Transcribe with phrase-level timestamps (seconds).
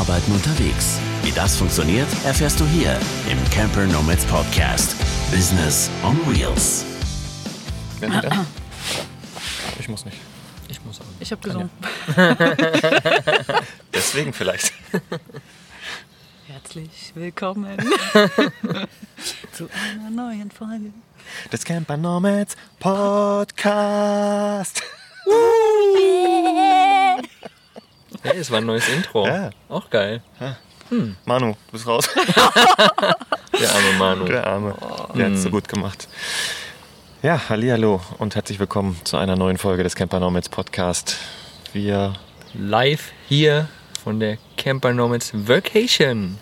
[0.00, 0.98] Arbeiten unterwegs.
[1.22, 2.98] Wie das funktioniert, erfährst du hier
[3.30, 4.96] im Camper Nomads Podcast.
[5.30, 6.86] Business on Wheels.
[7.98, 8.46] Wer?
[9.78, 10.16] Ich muss nicht.
[10.68, 11.04] Ich muss auch.
[11.20, 11.68] Ich habe gesungen.
[13.94, 14.72] Deswegen vielleicht.
[16.46, 17.76] Herzlich willkommen
[19.52, 20.94] zu einer neuen Folge.
[21.50, 24.82] Das Camper Nomads Podcast.
[28.22, 29.26] Hey, es war ein neues Intro.
[29.26, 29.50] Ja.
[29.68, 30.22] Auch geil.
[31.24, 32.08] Manu, du bist raus.
[33.58, 34.24] Der arme Manu.
[34.26, 34.74] Der Arme.
[35.14, 36.06] Der hat es so gut gemacht.
[37.22, 41.16] Ja, hallo und herzlich willkommen zu einer neuen Folge des Camper Nomads Podcast.
[41.72, 42.14] Wir,
[42.54, 43.68] Live hier
[44.02, 46.38] von der Camper Nomads Vacation.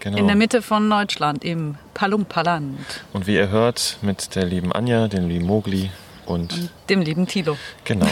[0.00, 0.18] genau.
[0.18, 2.78] In der Mitte von Deutschland, im Palumpaland.
[3.12, 5.90] Und wie ihr hört, mit der lieben Anja, dem lieben Mogli
[6.26, 7.56] und Dem lieben Tilo.
[7.84, 8.06] Genau.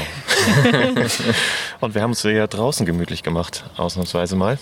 [1.81, 4.59] und wir haben es ja draußen gemütlich gemacht, ausnahmsweise mal.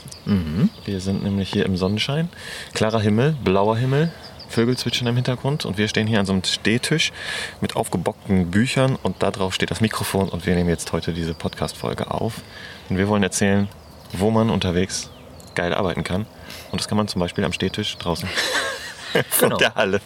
[0.84, 2.28] Wir sind nämlich hier im Sonnenschein.
[2.74, 4.12] Klarer Himmel, blauer Himmel,
[4.48, 7.12] Vögel zwitschern im Hintergrund und wir stehen hier an so einem Stehtisch
[7.60, 11.32] mit aufgebockten Büchern und da drauf steht das Mikrofon und wir nehmen jetzt heute diese
[11.34, 12.34] Podcast-Folge auf.
[12.90, 13.68] Und wir wollen erzählen,
[14.12, 15.08] wo man unterwegs
[15.54, 16.26] geil arbeiten kann.
[16.70, 18.28] Und das kann man zum Beispiel am Stehtisch draußen
[19.30, 19.56] von Genau.
[19.56, 20.00] der Halle.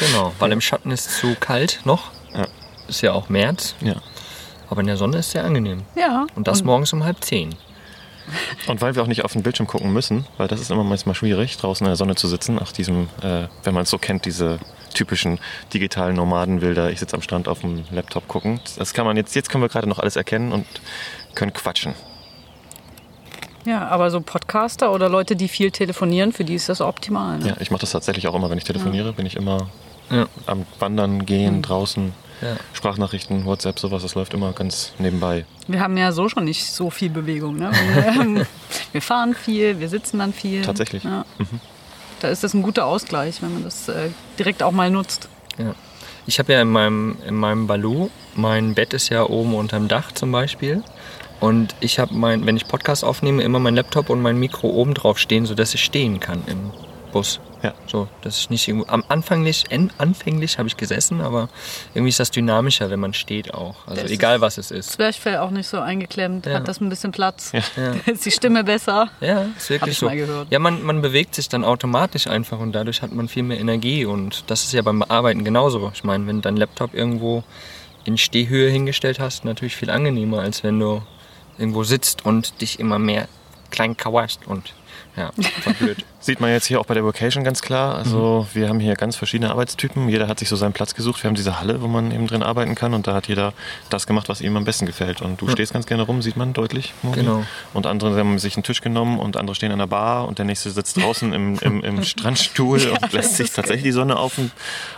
[0.00, 2.10] Genau, weil im Schatten ist zu kalt noch.
[2.34, 2.46] Ja.
[2.88, 3.96] Ist ja auch März, Ja.
[4.70, 5.82] aber in der Sonne ist es sehr angenehm.
[5.94, 6.26] Ja.
[6.34, 7.54] Und das morgens um halb zehn.
[8.66, 11.14] Und weil wir auch nicht auf den Bildschirm gucken müssen, weil das ist immer manchmal
[11.14, 14.26] schwierig, draußen in der Sonne zu sitzen, nach diesem, äh, wenn man es so kennt,
[14.26, 14.58] diese
[14.92, 15.38] typischen
[15.72, 18.60] digitalen Nomadenbilder, ich sitze am Strand auf dem Laptop gucken.
[18.76, 20.66] Das kann man jetzt, jetzt können wir gerade noch alles erkennen und
[21.34, 21.94] können quatschen.
[23.64, 27.38] Ja, aber so Podcaster oder Leute, die viel telefonieren, für die ist das optimal.
[27.38, 27.48] Ne?
[27.48, 29.68] Ja, ich mache das tatsächlich auch immer, wenn ich telefoniere, bin ich immer
[30.10, 30.26] Ja.
[30.46, 32.56] am Wandern, gehen, draußen, Ja.
[32.72, 35.44] Sprachnachrichten, WhatsApp, sowas, das läuft immer ganz nebenbei.
[35.66, 37.56] Wir haben ja so schon nicht so viel Bewegung.
[37.56, 37.70] Ne?
[37.72, 38.46] Wir,
[38.92, 40.62] wir fahren viel, wir sitzen dann viel.
[40.62, 41.04] Tatsächlich.
[41.04, 41.24] Ja.
[42.20, 45.28] Da ist das ein guter Ausgleich, wenn man das äh, direkt auch mal nutzt.
[45.58, 45.74] Ja.
[46.26, 50.12] Ich habe ja in meinem, in meinem Balu, mein Bett ist ja oben unterm Dach
[50.12, 50.82] zum Beispiel.
[51.40, 54.94] Und ich habe mein, wenn ich Podcast aufnehme, immer mein Laptop und mein Mikro oben
[54.94, 56.70] drauf stehen, sodass ich stehen kann im
[57.12, 57.40] Bus.
[57.62, 57.74] Ja.
[57.88, 58.86] So, dass ich nicht irgendwo.
[58.88, 59.64] Am anfänglich,
[59.98, 61.48] anfänglich habe ich gesessen, aber
[61.92, 63.74] irgendwie ist das dynamischer, wenn man steht auch.
[63.86, 64.92] Also Das egal was es ist.
[64.92, 66.54] Zwerchfell auch nicht so eingeklemmt, Ja.
[66.54, 67.50] hat das ein bisschen Platz.
[67.52, 67.60] Ja.
[67.76, 69.08] Da ist die Stimme besser.
[69.20, 70.06] Ja, ist wirklich Hab ich so.
[70.06, 70.46] mal gehört.
[70.50, 74.04] Ja, man, man bewegt sich dann automatisch einfach und dadurch hat man viel mehr Energie
[74.04, 75.90] und das ist ja beim Arbeiten genauso.
[75.94, 77.42] Ich meine, wenn du deinen Laptop irgendwo
[78.04, 81.02] in Stehhöhe hingestellt hast, natürlich viel angenehmer, als wenn du
[81.58, 83.26] irgendwo sitzt und dich immer mehr
[83.70, 84.72] klein kauerst und
[85.18, 86.04] ja, voll blöd.
[86.20, 87.94] Sieht man jetzt hier auch bei der Vocation ganz klar.
[87.94, 90.08] Also wir haben hier ganz verschiedene Arbeitstypen.
[90.08, 91.22] Jeder hat sich so seinen Platz gesucht.
[91.22, 93.52] Wir haben diese Halle, wo man eben drin arbeiten kann und da hat jeder
[93.90, 95.22] das gemacht, was ihm am besten gefällt.
[95.22, 96.92] Und du stehst ganz gerne rum, sieht man deutlich.
[97.02, 97.16] Moni.
[97.16, 97.44] Genau.
[97.74, 100.44] Und andere haben sich einen Tisch genommen und andere stehen an der Bar und der
[100.44, 104.38] nächste sitzt draußen im, im, im Strandstuhl und lässt sich tatsächlich die Sonne auf,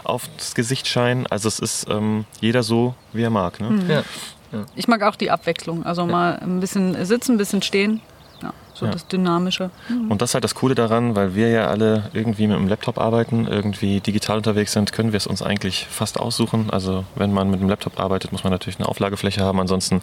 [0.04, 1.26] aufs Gesicht scheinen.
[1.26, 3.60] Also es ist ähm, jeder so, wie er mag.
[3.60, 3.84] Ne?
[3.88, 4.02] Ja.
[4.74, 5.86] Ich mag auch die Abwechslung.
[5.86, 8.00] Also mal ein bisschen sitzen, ein bisschen stehen.
[8.80, 8.92] Ja, so Ja.
[8.92, 9.70] das Dynamische.
[10.08, 12.98] Und das ist halt das Coole daran, weil wir ja alle irgendwie mit dem Laptop
[12.98, 16.70] arbeiten, irgendwie digital unterwegs sind, können wir es uns eigentlich fast aussuchen.
[16.70, 19.60] Also wenn man mit dem Laptop arbeitet, muss man natürlich eine Auflagefläche haben.
[19.60, 20.02] Ansonsten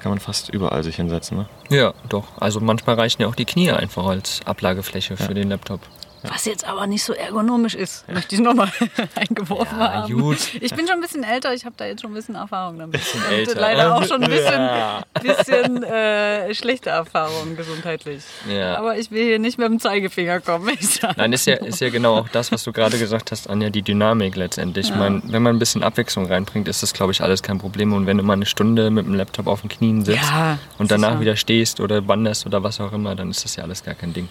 [0.00, 1.38] kann man fast überall sich hinsetzen.
[1.38, 1.46] Ne?
[1.70, 2.24] ja, doch.
[2.38, 5.80] Also manchmal reichen ja auch die Knie einfach als Ablagefläche für den Laptop.
[6.22, 8.68] Was jetzt aber nicht so ergonomisch ist, möchte ich nochmal
[9.14, 10.12] eingeworfen Ja, haben.
[10.12, 10.38] gut.
[10.60, 12.92] Ich bin schon ein bisschen älter, ich habe da jetzt schon ein bisschen Erfahrung damit.
[13.00, 13.60] Bisschen Und älter.
[13.60, 15.02] leider auch schon ein bisschen, Ja.
[15.22, 18.22] bisschen äh, schlechte Erfahrungen gesundheitlich.
[18.48, 18.76] Ja.
[18.76, 20.76] Aber ich will hier nicht mit dem Zeigefinger kommen.
[21.16, 23.82] Nein, ist ja, ist ja genau auch das, was du gerade gesagt hast, Anja, die
[23.82, 24.88] Dynamik letztendlich.
[24.90, 27.92] Ich meine, wenn man ein bisschen Abwechslung reinbringt, ist das, glaube ich, alles kein Problem.
[27.92, 30.90] Und wenn du mal eine Stunde mit dem Laptop auf den Knien sitzt Ja, und
[30.90, 33.84] danach ja- wieder stehst oder wanderst oder was auch immer, dann ist das ja alles
[33.84, 34.28] gar kein Ding.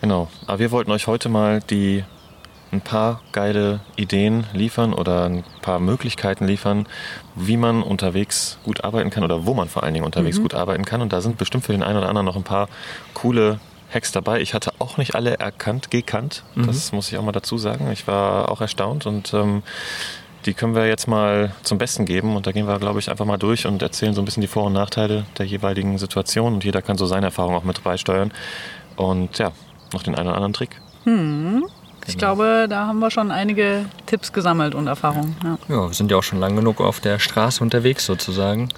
[0.00, 0.28] Genau.
[0.46, 2.04] Aber wir wollten euch heute mal die
[2.70, 6.86] ein paar geile Ideen liefern oder ein paar Möglichkeiten liefern,
[7.34, 10.84] wie man unterwegs gut arbeiten kann oder wo man vor allen Dingen unterwegs gut arbeiten
[10.84, 11.00] kann.
[11.00, 12.68] Und da sind bestimmt für den einen oder anderen noch ein paar
[13.14, 13.58] coole
[13.92, 14.40] Hacks dabei.
[14.40, 16.44] Ich hatte auch nicht alle erkannt, gekannt.
[16.66, 17.90] Das muss ich auch mal dazu sagen.
[17.90, 19.62] Ich war auch erstaunt und ähm,
[20.44, 22.36] die können wir jetzt mal zum Besten geben.
[22.36, 24.46] Und da gehen wir, glaube ich, einfach mal durch und erzählen so ein bisschen die
[24.46, 26.54] Vor- und Nachteile der jeweiligen Situation.
[26.54, 28.30] Und jeder kann so seine Erfahrung auch mit beisteuern.
[28.96, 29.52] Und ja,
[29.92, 30.80] noch den einen oder anderen Trick.
[32.06, 35.36] Ich glaube, da haben wir schon einige Tipps gesammelt und Erfahrungen.
[35.44, 35.58] Ja.
[35.68, 38.68] Ja, wir sind ja auch schon lang genug auf der Straße unterwegs sozusagen.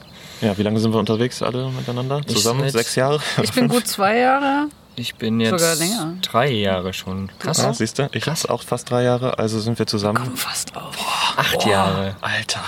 [0.41, 2.23] Ja, wie lange sind wir unterwegs alle miteinander?
[2.27, 2.61] Zusammen?
[2.63, 3.21] seit- Sechs Jahre?
[3.43, 4.69] Ich bin gut zwei Jahre.
[4.97, 6.15] Ich bin jetzt Sogar länger.
[6.23, 7.31] drei Jahre schon.
[7.39, 7.59] Krass.
[7.59, 10.37] Ja, siehst du, ich hab's auch fast drei Jahre, also sind wir zusammen.
[10.37, 10.97] Fast auf.
[11.37, 12.17] Acht Jahre.
[12.21, 12.61] Alter.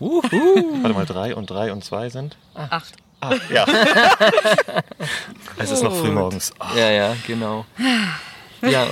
[0.00, 0.22] Uhu.
[0.82, 2.36] Warte mal, drei und drei und zwei sind?
[2.54, 2.94] Acht.
[3.20, 3.66] Ah, ja.
[5.58, 6.52] es ist noch früh morgens.
[6.58, 6.70] Ah.
[6.76, 7.66] Ja, ja, genau.
[8.62, 8.86] Ja,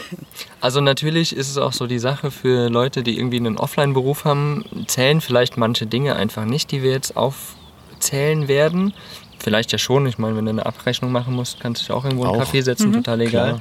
[0.61, 4.65] also natürlich ist es auch so die Sache für Leute, die irgendwie einen Offline-Beruf haben,
[4.87, 8.95] zählen vielleicht manche Dinge einfach nicht, die wir jetzt aufzählen werden.
[9.39, 12.05] Vielleicht ja schon, ich meine, wenn du eine Abrechnung machen musst, kannst du dich auch
[12.05, 12.43] irgendwo in einen.
[12.43, 13.49] Café setzen, total egal.
[13.49, 13.61] Klar.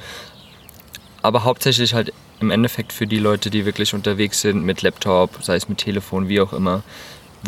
[1.22, 5.56] Aber hauptsächlich halt im Endeffekt für die Leute, die wirklich unterwegs sind mit Laptop, sei
[5.56, 6.84] es mit Telefon, wie auch immer,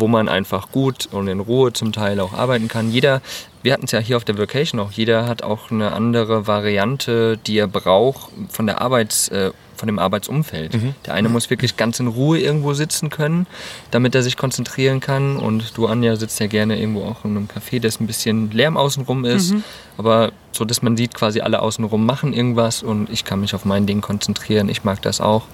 [0.00, 2.90] wo man einfach gut und in Ruhe zum Teil auch arbeiten kann.
[2.90, 3.20] Jeder,
[3.62, 7.38] wir hatten es ja hier auf der Vacation auch, jeder hat auch eine andere Variante,
[7.46, 10.74] die er braucht von der Arbeits, äh, von dem Arbeitsumfeld.
[11.06, 13.46] Der eine muss wirklich ganz in Ruhe irgendwo sitzen können,
[13.90, 15.36] damit er sich konzentrieren kann.
[15.36, 18.76] Und du, Anja, sitzt ja gerne irgendwo auch in einem Café, das ein bisschen Lärm
[18.76, 19.54] außenrum ist,
[19.96, 23.64] aber so, dass man sieht, quasi alle außenrum machen irgendwas und ich kann mich auf
[23.64, 24.68] mein Ding konzentrieren.
[24.68, 25.44] Ich mag das auch.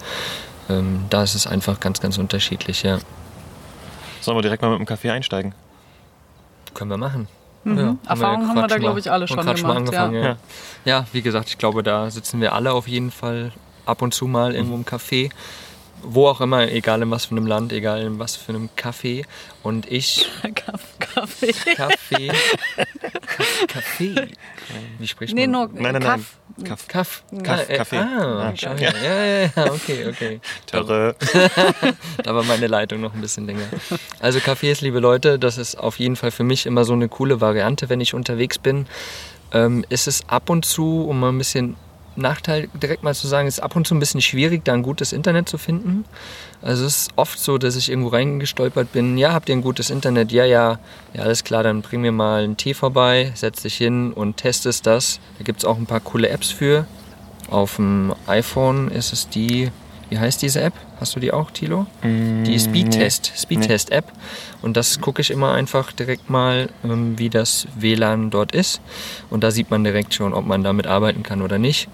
[0.68, 2.98] Ähm, da ist es einfach ganz, ganz unterschiedlich, ja.
[4.26, 5.54] Sollen wir direkt mal mit dem Kaffee einsteigen?
[6.74, 7.28] Können wir machen.
[7.62, 8.00] Mhm.
[8.08, 10.20] Erfahrungen haben wir Quatsch da, mal- glaub ich, alle schon gemacht, angefangen, ja.
[10.24, 10.36] ja.
[10.84, 13.52] ja, wie gesagt, ich glaube, da sitzen wir alle auf jeden Fall
[13.84, 15.30] ab und zu mal irgendwo im Café.
[16.08, 19.24] Wo auch immer, egal in was für einem Land, egal in was für einem Café.
[19.62, 21.52] Und ich, Kaff- Kaffee.
[21.74, 22.84] Kaffee, Ka-
[23.68, 24.28] Kaffee.
[24.98, 25.70] Wie spricht Nee, man?
[25.72, 26.36] nur Nein, nein, Kaff.
[26.56, 26.64] nein.
[26.66, 26.88] Kaff.
[26.88, 27.24] Kaff.
[27.42, 27.96] Kaff, äh, Kaffee.
[27.98, 28.74] Ah, Ah, ja.
[28.76, 30.40] Ja, ja, ja, okay, okay.
[30.66, 31.14] Törre.
[32.22, 33.66] Da war meine Leitung noch ein bisschen länger.
[34.20, 37.40] Also Cafés, liebe Leute, das ist auf jeden Fall für mich immer so eine coole
[37.40, 38.86] Variante, wenn ich unterwegs bin.
[39.52, 41.76] Ähm, ist es ab und zu, um mal ein bisschen
[42.16, 45.12] Nachteil direkt mal zu sagen, ist ab und zu ein bisschen schwierig, da ein gutes
[45.12, 46.04] Internet zu finden.
[46.62, 49.18] Also es ist oft so, dass ich irgendwo reingestolpert bin.
[49.18, 50.32] Ja, habt ihr ein gutes Internet?
[50.32, 50.78] Ja, ja.
[51.14, 54.86] Ja, alles klar, dann bring mir mal einen Tee vorbei, setz dich hin und testest
[54.86, 55.20] das.
[55.38, 56.86] Da gibt es auch ein paar coole Apps für.
[57.50, 59.70] Auf dem iPhone ist es die,
[60.08, 60.74] wie heißt diese App?
[61.00, 61.86] Hast du die auch, Tilo?
[62.44, 64.12] Die Speedtest, Speedtest-App.
[64.62, 68.80] Und das gucke ich immer einfach direkt mal, ähm, wie das WLAN dort ist.
[69.30, 71.88] Und da sieht man direkt schon, ob man damit arbeiten kann oder nicht.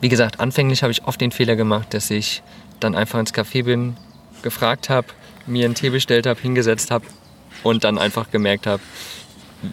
[0.00, 2.42] Wie gesagt, anfänglich habe ich oft den Fehler gemacht, dass ich
[2.80, 3.96] dann einfach ins Café bin,
[4.42, 5.08] gefragt habe,
[5.46, 7.06] mir einen Tee bestellt habe, hingesetzt habe
[7.62, 8.82] und dann einfach gemerkt habe,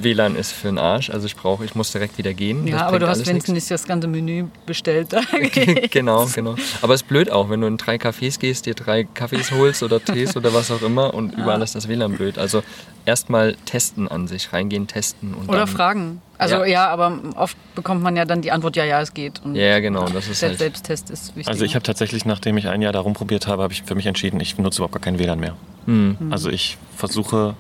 [0.02, 1.10] WLAN ist für den Arsch.
[1.10, 2.66] Also ich brauche, ich muss direkt wieder gehen.
[2.68, 5.10] Ja, Das aber du hast wenigstens nicht das ganze Menü bestellt.
[5.92, 6.56] genau, genau.
[6.82, 9.84] Aber es ist blöd auch, wenn du in drei Cafés gehst, dir drei Kaffees holst
[9.84, 12.38] oder Tees oder was auch immer und überall ist das WLAN blöd.
[12.38, 12.64] Also
[13.06, 16.22] erstmal testen an sich, reingehen, testen und Oder dann, fragen.
[16.38, 16.66] Also Ja.
[16.66, 16.88] ja.
[16.88, 19.42] aber oft bekommt man ja dann die Antwort, ja, ja, es geht.
[19.44, 21.48] Und Ja, genau, das ist der halt- Selbsttest ist wichtig.
[21.52, 24.06] Also ich habe tatsächlich, nachdem ich ein Jahr da rumprobiert habe, habe ich für mich
[24.06, 25.56] entschieden, ich nutze überhaupt gar kein WLAN mehr.
[25.86, 26.18] Hm.
[26.32, 27.56] Also ich versuche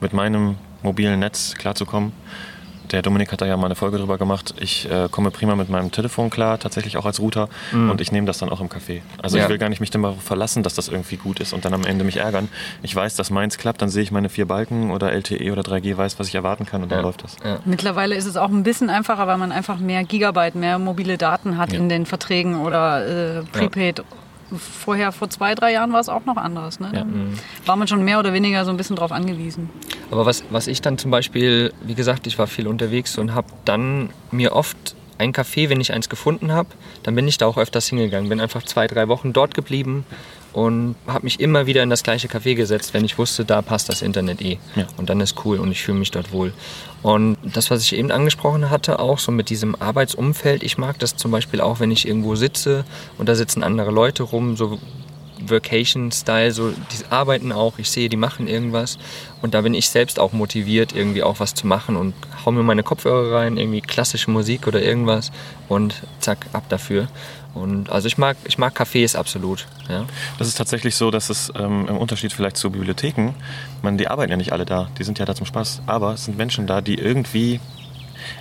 [0.00, 2.12] mit meinem mobilen Netz klarzukommen.
[2.92, 4.54] Der Dominik hat da ja mal eine Folge drüber gemacht.
[4.60, 7.48] Ich äh, komme prima mit meinem Telefon klar, tatsächlich auch als Router.
[7.72, 9.00] Und ich nehme das dann auch im Café.
[9.20, 9.42] Also Ja.
[9.42, 11.82] ich will gar nicht mich darauf verlassen, dass das irgendwie gut ist und dann am
[11.84, 12.48] Ende mich ärgern.
[12.84, 15.96] Ich weiß, dass meins klappt, dann sehe ich meine vier Balken oder LTE oder 3G,
[15.96, 17.02] weiß, was ich erwarten kann und dann Ja.
[17.04, 17.34] läuft das.
[17.44, 17.58] Ja.
[17.64, 21.58] Mittlerweile ist es auch ein bisschen einfacher, weil man einfach mehr Gigabyte, mehr mobile Daten
[21.58, 21.80] hat Ja.
[21.80, 24.04] in den Verträgen oder äh, Prepaid.
[24.56, 26.78] Vorher, vor zwei, drei Jahren war es auch noch anders.
[26.78, 26.90] Ne?
[26.92, 27.00] Ja.
[27.00, 29.70] Dann war man schon mehr oder weniger so ein bisschen drauf angewiesen.
[30.10, 33.48] Aber was, was ich dann zum Beispiel, wie gesagt, ich war viel unterwegs und habe
[33.64, 36.68] dann mir oft ein Café, wenn ich eins gefunden habe,
[37.02, 38.28] dann bin ich da auch öfters hingegangen.
[38.28, 40.04] Bin einfach zwei, drei Wochen dort geblieben
[40.56, 43.90] und habe mich immer wieder in das gleiche Café gesetzt, wenn ich wusste, da passt
[43.90, 44.56] das Internet eh.
[44.74, 44.86] Ja.
[44.96, 46.54] Und dann ist cool und ich fühle mich dort wohl.
[47.02, 51.14] Und das, was ich eben angesprochen hatte, auch so mit diesem Arbeitsumfeld, ich mag das
[51.14, 52.86] zum Beispiel auch, wenn ich irgendwo sitze
[53.18, 54.78] und da sitzen andere Leute rum, so
[55.46, 58.96] Vacation-Style, so die arbeiten auch, ich sehe, die machen irgendwas
[59.42, 62.14] und da bin ich selbst auch motiviert, irgendwie auch was zu machen und
[62.46, 65.32] hau mir meine Kopfhörer rein, irgendwie klassische Musik oder irgendwas
[65.68, 67.08] und zack, ab dafür.
[67.56, 69.66] Und also ich mag, ich mag Cafés absolut.
[69.88, 70.04] Ja.
[70.38, 73.30] Das ist tatsächlich so, dass es ähm, im Unterschied vielleicht zu Bibliotheken,
[73.82, 76.26] man, die arbeiten ja nicht alle da, die sind ja da zum Spaß, aber es
[76.26, 77.60] sind Menschen da, die irgendwie,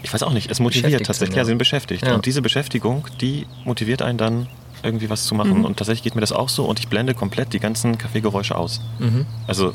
[0.03, 1.45] ich weiß auch nicht, es motiviert tatsächlich, sind, ja, ja.
[1.45, 2.05] sie sind beschäftigt.
[2.05, 2.13] Ja.
[2.13, 4.47] Und diese Beschäftigung, die motiviert einen dann
[4.83, 5.59] irgendwie was zu machen.
[5.59, 5.65] Mhm.
[5.65, 8.81] Und tatsächlich geht mir das auch so und ich blende komplett die ganzen Kaffeegeräusche aus.
[8.99, 9.25] Mhm.
[9.47, 9.73] Also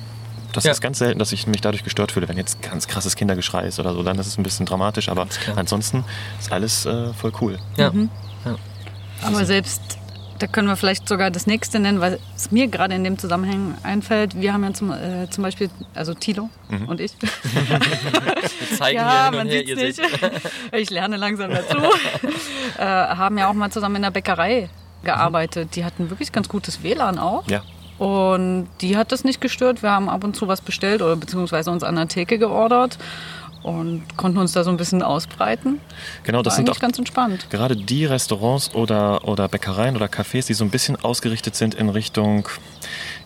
[0.53, 0.73] das Ja.
[0.73, 2.29] ist ganz selten, dass ich mich dadurch gestört fühle.
[2.29, 5.27] Wenn jetzt ganz krasses Kindergeschrei ist oder so, dann ist es ein bisschen dramatisch, aber
[5.57, 6.05] ansonsten
[6.39, 7.59] ist alles äh, voll cool.
[7.77, 7.91] Ja.
[9.23, 9.81] Aber selbst,
[10.39, 13.77] da können wir vielleicht sogar das nächste nennen, weil es mir gerade in dem Zusammenhang
[13.83, 14.41] einfällt.
[14.41, 16.49] Wir haben ja zum, äh, zum Beispiel, also Tilo
[16.87, 17.13] und ich.
[17.21, 19.99] Wir zeigen ja, man sieht seht.
[19.99, 20.01] nicht.
[20.73, 21.77] ich lerne langsam dazu.
[22.79, 24.69] äh, haben ja auch mal zusammen in der Bäckerei
[25.05, 25.77] gearbeitet.
[25.77, 27.47] Die hatten wirklich ganz gutes WLAN auch.
[27.49, 27.63] Ja.
[27.99, 29.83] Und die hat das nicht gestört.
[29.83, 32.97] Wir haben ab und zu was bestellt oder beziehungsweise uns an der Theke geordert
[33.63, 35.81] und konnten uns da so ein bisschen ausbreiten.
[36.23, 37.49] Genau, das War sind auch ganz entspannt.
[37.51, 41.89] gerade die Restaurants oder, oder Bäckereien oder Cafés, die so ein bisschen ausgerichtet sind in
[41.89, 42.49] Richtung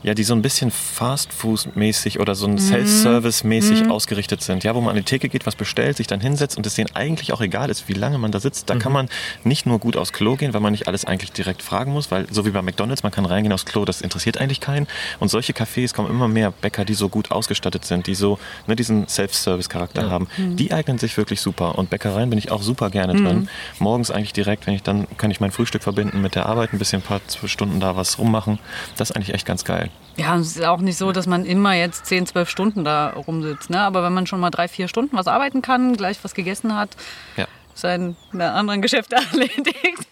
[0.04, 4.62] ja, die so ein bisschen Fast-Food-mäßig oder so ein Self-Service-mäßig ausgerichtet sind.
[4.62, 6.94] Ja, wo man an die Theke geht, was bestellt, sich dann hinsetzt und es denen
[6.94, 8.68] eigentlich auch egal ist, wie lange man da sitzt.
[8.68, 9.08] Da kann man
[9.44, 12.26] nicht nur gut aufs Klo gehen, weil man nicht alles eigentlich direkt fragen muss, weil
[12.30, 14.86] so wie bei McDonalds, man kann reingehen aufs Klo, das interessiert eigentlich keinen.
[15.20, 18.76] Und solche Cafés kommen immer mehr Bäcker, die so gut ausgestattet sind, die so ne,
[18.76, 20.28] diesen Self-Service-Charakter haben.
[20.36, 21.78] Die eignen sich wirklich super.
[21.78, 23.48] Und Bäckereien bin ich auch super gerne drin.
[23.78, 26.78] Morgens eigentlich direkt, wenn ich dann kann ich mein Frühstück verbinden mit der Arbeit, ein
[26.78, 28.58] bisschen ein paar Stunden da was rummachen.
[28.98, 29.90] Das ist eigentlich echt ganz geil.
[30.16, 33.68] Ja, es ist auch nicht so, dass man immer jetzt 10, 12 Stunden da rumsitzt.
[33.70, 33.80] Ne?
[33.80, 36.90] Aber wenn man schon mal drei, vier Stunden was arbeiten kann, gleich was gegessen hat,
[37.36, 37.46] Ja.
[37.74, 40.06] seine anderen Geschäfte erledigt.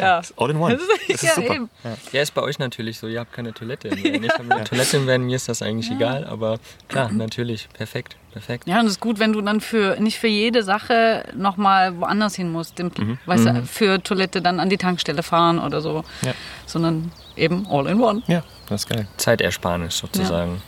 [0.00, 0.22] ja.
[0.36, 0.76] All in one.
[0.76, 1.54] Das Das ist, ist ja super.
[1.54, 1.70] eben.
[2.12, 4.24] Ja, ist bei euch natürlich so, ihr habt keine Toilette im Van.
[4.24, 6.58] Ich habe eine Toilette im Van, mir ist das eigentlich egal, aber
[6.88, 8.66] klar, natürlich, perfekt, perfekt.
[8.66, 12.34] Ja, und es ist gut, wenn du dann für nicht für jede Sache nochmal woanders
[12.36, 12.78] hin musst.
[12.78, 16.04] Den, Weißt du, für Toilette dann an die Tankstelle fahren oder so.
[16.22, 16.32] Ja.
[16.68, 18.22] Sondern eben all in one.
[18.28, 19.08] Ja, das ist geil.
[19.16, 20.62] Zeitersparnis sozusagen.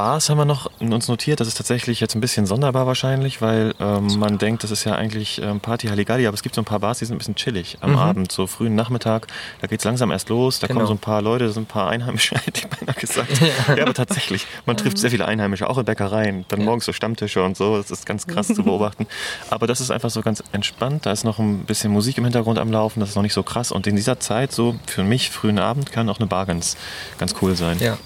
[0.00, 1.40] Bars haben wir noch uns notiert.
[1.40, 4.94] Das ist tatsächlich jetzt ein bisschen sonderbar wahrscheinlich, weil ähm, man denkt, das ist ja
[4.94, 7.34] eigentlich ähm, Party Halligalli, aber es gibt so ein paar Bars, die sind ein bisschen
[7.34, 9.26] chillig am Abend, so frühen Nachmittag.
[9.60, 10.78] Da geht es langsam erst los, da Genau.
[10.78, 13.42] kommen so ein paar Leute, da sind ein paar Einheimische, hätte ich beinahe gesagt.
[13.76, 13.82] ja.
[13.82, 17.58] aber tatsächlich, man trifft sehr viele Einheimische, auch in Bäckereien, dann morgens so Stammtische und
[17.58, 19.06] so, das ist ganz krass zu beobachten.
[19.50, 22.58] Aber das ist einfach so ganz entspannt, da ist noch ein bisschen Musik im Hintergrund
[22.58, 25.28] am Laufen, das ist noch nicht so krass und in dieser Zeit, so für mich,
[25.28, 26.78] frühen Abend, kann auch eine Bar ganz,
[27.18, 27.76] ganz cool sein.
[27.80, 27.98] Ja,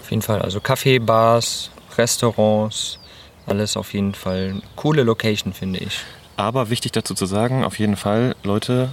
[0.00, 0.42] auf jeden Fall.
[0.42, 2.98] Also Kaffee, Bars, Restaurants,
[3.46, 6.00] alles auf jeden Fall coole Location, finde ich.
[6.36, 8.90] Aber wichtig dazu zu sagen, auf jeden Fall, Leute,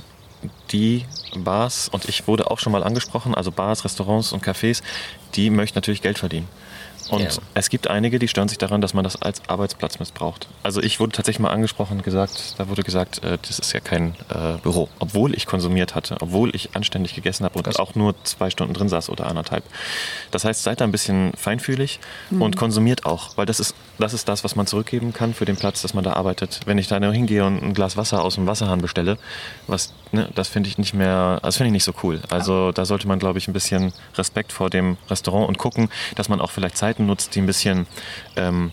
[0.71, 4.81] die Bars, und ich wurde auch schon mal angesprochen, also Bars, Restaurants und Cafés,
[5.35, 6.47] die möchten natürlich Geld verdienen.
[7.09, 7.29] Und Ja.
[7.53, 10.47] es gibt einige, die stören sich daran, dass man das als Arbeitsplatz missbraucht.
[10.63, 13.79] Also ich wurde tatsächlich mal angesprochen und gesagt, da wurde gesagt, äh, das ist ja
[13.79, 14.89] kein äh, Büro.
[14.99, 17.77] Obwohl ich konsumiert hatte, obwohl ich anständig gegessen habe und Krass.
[17.77, 19.63] auch nur zwei Stunden drin saß oder anderthalb.
[20.31, 21.99] Das heißt, seid da ein bisschen feinfühlig
[22.31, 25.55] und konsumiert auch, weil das ist, das ist das, was man zurückgeben kann für den
[25.57, 26.61] Platz, dass man da arbeitet.
[26.65, 29.17] Wenn ich da nur hingehe und ein Glas Wasser aus dem Wasserhahn bestelle,
[29.67, 32.21] was, ne, das finde ich nicht mehr, das finde ich nicht so cool.
[32.29, 36.29] Also da sollte man, glaube ich, ein bisschen Respekt vor dem Restaurant und gucken, dass
[36.29, 37.87] man auch vielleicht Zeiten nutzt, die ein bisschen
[38.35, 38.71] ähm,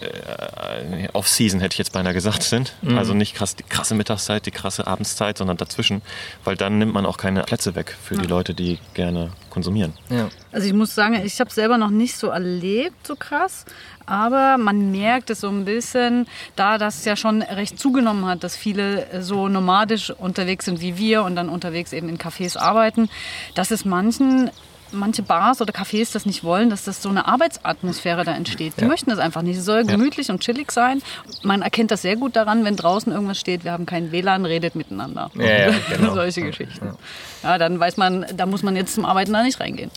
[0.00, 2.74] äh, Off-Season, hätte ich jetzt beinahe gesagt, sind.
[2.96, 6.02] Also nicht krass, die krasse Mittagszeit, die krasse Abendszeit, sondern dazwischen.
[6.44, 9.94] Weil dann nimmt man auch keine Plätze weg für die Leute, die gerne konsumieren.
[10.10, 10.28] Ja.
[10.52, 13.64] Also ich muss sagen, ich habe es selber noch nicht so erlebt, so krass.
[14.06, 18.54] Aber man merkt es so ein bisschen, da das ja schon recht zugenommen hat, dass
[18.54, 23.08] viele so nomadisch unterwegs sind wie wir und dann unterwegs eben in Cafés arbeiten,
[23.54, 24.50] dass es manchen
[24.94, 28.74] manche Bars oder Cafés das nicht wollen, dass das so eine Arbeitsatmosphäre da entsteht.
[28.78, 28.88] Die Ja.
[28.88, 29.58] möchten das einfach nicht.
[29.58, 31.02] Es soll gemütlich und chillig sein.
[31.42, 34.74] Man erkennt das sehr gut daran, wenn draußen irgendwas steht, wir haben kein WLAN, redet
[34.74, 35.30] miteinander.
[35.34, 36.14] Ja, ja, genau.
[36.14, 36.96] Solche Geschichten.
[37.42, 39.90] Ja, dann weiß man, da muss man jetzt zum Arbeiten da nicht reingehen.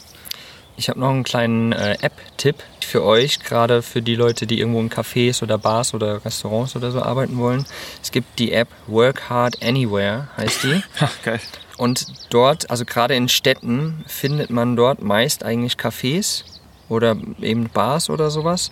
[0.79, 4.79] Ich habe noch einen kleinen äh, App-Tipp für euch, gerade für die Leute, die irgendwo
[4.79, 7.65] in Cafés oder Bars oder Restaurants oder so arbeiten wollen.
[8.03, 10.83] Es gibt die App Work Hard Anywhere, heißt die.
[11.23, 11.39] geil.
[11.77, 16.43] Und dort, also gerade in Städten, findet man dort meist eigentlich Cafés
[16.89, 18.71] oder eben Bars oder sowas,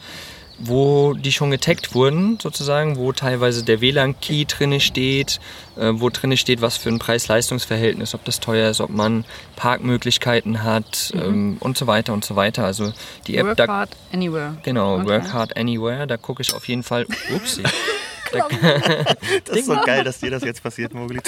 [0.58, 5.42] wo die schon getaggt wurden, sozusagen, wo teilweise der WLAN-Key drinne steht,
[5.76, 9.26] äh, wo drinne steht, was für ein Preis-Leistungs-Verhältnis, ob das teuer ist, ob man
[9.58, 12.64] Parkmöglichkeiten hat ähm, und so weiter und so weiter.
[12.66, 12.94] Also
[13.28, 13.48] die App, Mhm.
[13.50, 14.58] Work da, hard anywhere.
[14.64, 15.08] genau, Okay.
[15.08, 17.64] Work Hard Anywhere, da gucke ich auf jeden Fall, upsie,
[19.46, 21.20] Das ist so geil, dass dir das jetzt passiert, Mogli.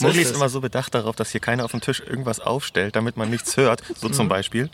[0.00, 3.16] Mogli ist immer so bedacht darauf, dass hier keiner auf dem Tisch irgendwas aufstellt, damit
[3.16, 3.82] man nichts hört.
[3.96, 4.70] So zum Beispiel.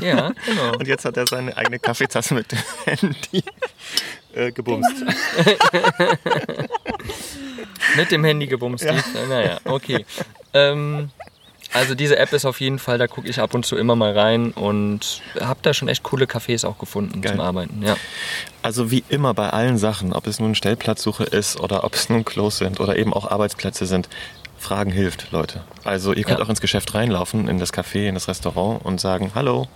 [0.00, 0.72] ja, genau.
[0.78, 3.44] Und jetzt hat er seine eigene Kaffeetasse mit dem Handy
[4.34, 5.04] äh, gebumst.
[7.96, 8.84] Mit dem Handy gebumst.
[8.84, 8.94] Ja.
[9.28, 10.04] Naja, okay.
[10.54, 11.10] Ähm,
[11.72, 14.16] also diese App ist auf jeden Fall, da gucke ich ab und zu immer mal
[14.18, 17.32] rein und habe da schon echt coole Cafés auch gefunden Geil.
[17.32, 17.82] zum Arbeiten.
[17.82, 17.96] Ja.
[18.62, 22.24] Also wie immer bei allen Sachen, ob es nun Stellplatzsuche ist oder ob es nun
[22.24, 24.08] Klos sind oder eben auch Arbeitsplätze sind,
[24.58, 25.64] Fragen hilft, Leute.
[25.82, 26.44] Also ihr könnt Ja.
[26.44, 29.66] auch ins Geschäft reinlaufen, in das Café, in das Restaurant und sagen, hallo,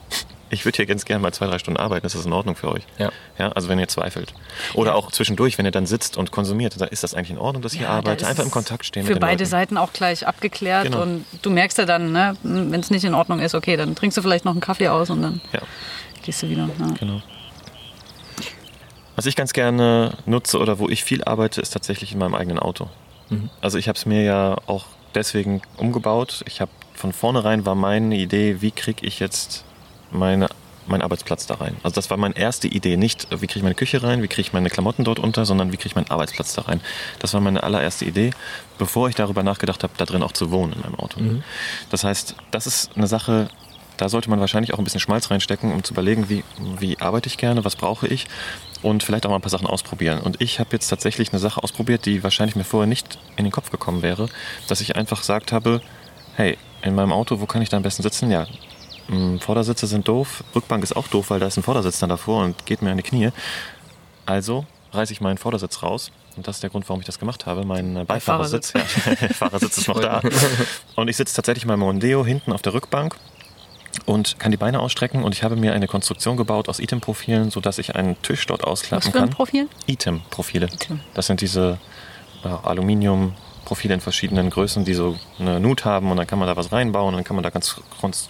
[0.50, 2.70] ich würde hier ganz gerne mal zwei, drei Stunden arbeiten, ist das in Ordnung für
[2.70, 2.82] euch?
[2.98, 3.10] Ja.
[3.38, 4.32] Ja, also wenn ihr zweifelt.
[4.74, 7.62] Oder auch zwischendurch, wenn ihr dann sitzt und konsumiert, dann ist das eigentlich in Ordnung,
[7.62, 8.24] dass ich hier Ja, da arbeite?
[8.24, 9.50] ist Einfach im Kontakt stehen Für mit den beide Leuten.
[9.50, 10.84] Seiten auch gleich abgeklärt.
[10.84, 11.02] Genau.
[11.02, 14.16] Und du merkst ja dann, ne, wenn es nicht in Ordnung ist, okay, dann trinkst
[14.16, 15.60] du vielleicht noch einen Kaffee aus und dann Ja.
[16.22, 16.68] gehst du wieder.
[16.78, 16.94] Ja.
[16.98, 17.22] Genau.
[19.16, 22.58] Was ich ganz gerne nutze oder wo ich viel arbeite, ist tatsächlich in meinem eigenen
[22.58, 22.88] Auto.
[23.60, 24.84] Also ich habe es mir ja auch
[25.14, 26.44] deswegen umgebaut.
[26.46, 29.64] Ich habe von vornherein war meine Idee, wie kriege ich jetzt
[30.16, 30.48] meine
[30.88, 31.76] meinen Arbeitsplatz da rein.
[31.82, 32.96] Also das war meine erste Idee.
[32.96, 35.72] Nicht, wie kriege ich meine Küche rein, wie kriege ich meine Klamotten dort unter, sondern
[35.72, 36.80] wie kriege ich meinen Arbeitsplatz da rein.
[37.18, 38.30] Das war meine allererste Idee,
[38.78, 41.20] bevor ich darüber nachgedacht habe, da drin auch zu wohnen in meinem Auto.
[41.90, 43.48] Das heißt, das ist eine Sache,
[43.96, 46.44] da sollte man wahrscheinlich auch ein bisschen Schmalz reinstecken, um zu überlegen, wie,
[46.78, 48.26] wie arbeite ich gerne, was brauche ich
[48.82, 50.20] und vielleicht auch mal ein paar Sachen ausprobieren.
[50.20, 53.52] Und ich habe jetzt tatsächlich eine Sache ausprobiert, die wahrscheinlich mir vorher nicht in den
[53.52, 54.28] Kopf gekommen wäre,
[54.68, 55.80] dass ich einfach gesagt habe,
[56.34, 58.30] hey, in meinem Auto, wo kann ich da am besten sitzen?
[58.30, 58.46] Ja,
[59.40, 62.66] Vordersitze sind doof, Rückbank ist auch doof, weil da ist ein Vordersitz dann davor und
[62.66, 63.30] geht mir an die Knie.
[64.24, 66.10] Also reiße ich meinen Vordersitz raus.
[66.36, 67.64] Und das ist der Grund, warum ich das gemacht habe.
[67.64, 68.80] Mein äh, Beifahrersitz, ja,
[69.34, 70.20] Fahrersitz ist noch da.
[70.94, 73.16] Und ich sitze tatsächlich in meinem Mondeo hinten auf der Rückbank
[74.04, 75.22] und kann die Beine ausstrecken.
[75.22, 78.68] Und ich habe mir eine Konstruktion gebaut aus Item-Profilen, sodass ich einen Tisch dort Was
[78.68, 79.30] ausklappen für ein kann.
[79.30, 79.68] Profil?
[79.86, 80.66] Item-Profile.
[80.66, 81.00] Item.
[81.14, 81.78] Das sind diese
[82.44, 82.48] äh,
[83.66, 86.72] Aluminium-Profile in verschiedenen Größen, die so eine Nut haben und dann kann man da was
[86.72, 87.76] reinbauen und dann kann man da ganz,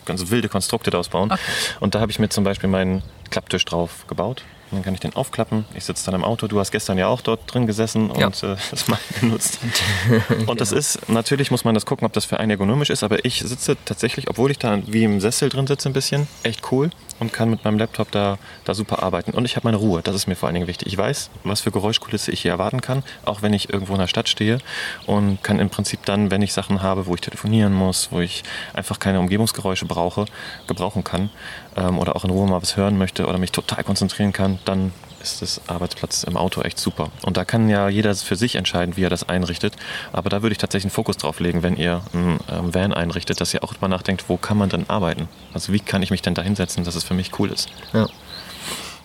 [0.04, 1.30] ganz, wilde Konstrukte daraus bauen.
[1.30, 1.40] Okay.
[1.80, 4.42] Und da habe ich mir zum Beispiel meinen Klapptisch drauf gebaut.
[4.70, 5.64] Und dann kann ich den aufklappen.
[5.74, 6.48] Ich sitze dann im Auto.
[6.48, 8.26] Du hast gestern ja auch dort drin gesessen Ja.
[8.26, 9.60] und äh, das mal genutzt.
[10.46, 13.24] Und das ist, natürlich muss man das gucken, ob das für einen ergonomisch ist, aber
[13.24, 16.90] ich sitze tatsächlich, obwohl ich da wie im Sessel drin sitze ein bisschen, echt cool
[17.20, 19.32] und kann mit meinem Laptop da, da super arbeiten.
[19.32, 20.88] Und ich habe meine Ruhe, das ist mir vor allen Dingen wichtig.
[20.88, 24.06] Ich weiß, was für Geräuschkulisse ich hier erwarten kann, auch wenn ich irgendwo in der
[24.06, 24.58] Stadt stehe
[25.06, 28.44] und kann im Prinzip dann, wenn ich Sachen habe, wo ich telefonieren muss, wo ich
[28.74, 30.26] einfach keine Umgebungsgeräusche brauche,
[30.66, 31.30] gebrauchen kann
[31.76, 34.92] ähm, oder auch in Ruhe mal was hören möchte oder mich total konzentrieren kann, dann
[35.26, 37.10] ist das Arbeitsplatz im Auto echt super.
[37.22, 39.74] Und da kann ja jeder für sich entscheiden, wie er das einrichtet.
[40.12, 43.40] Aber da würde ich tatsächlich einen Fokus drauf legen, wenn ihr ein ähm, Van einrichtet,
[43.40, 45.28] dass ihr auch drüber nachdenkt, wo kann man denn arbeiten?
[45.52, 47.68] Also wie kann ich mich denn da hinsetzen, dass es für mich cool ist?
[47.92, 48.08] Ja.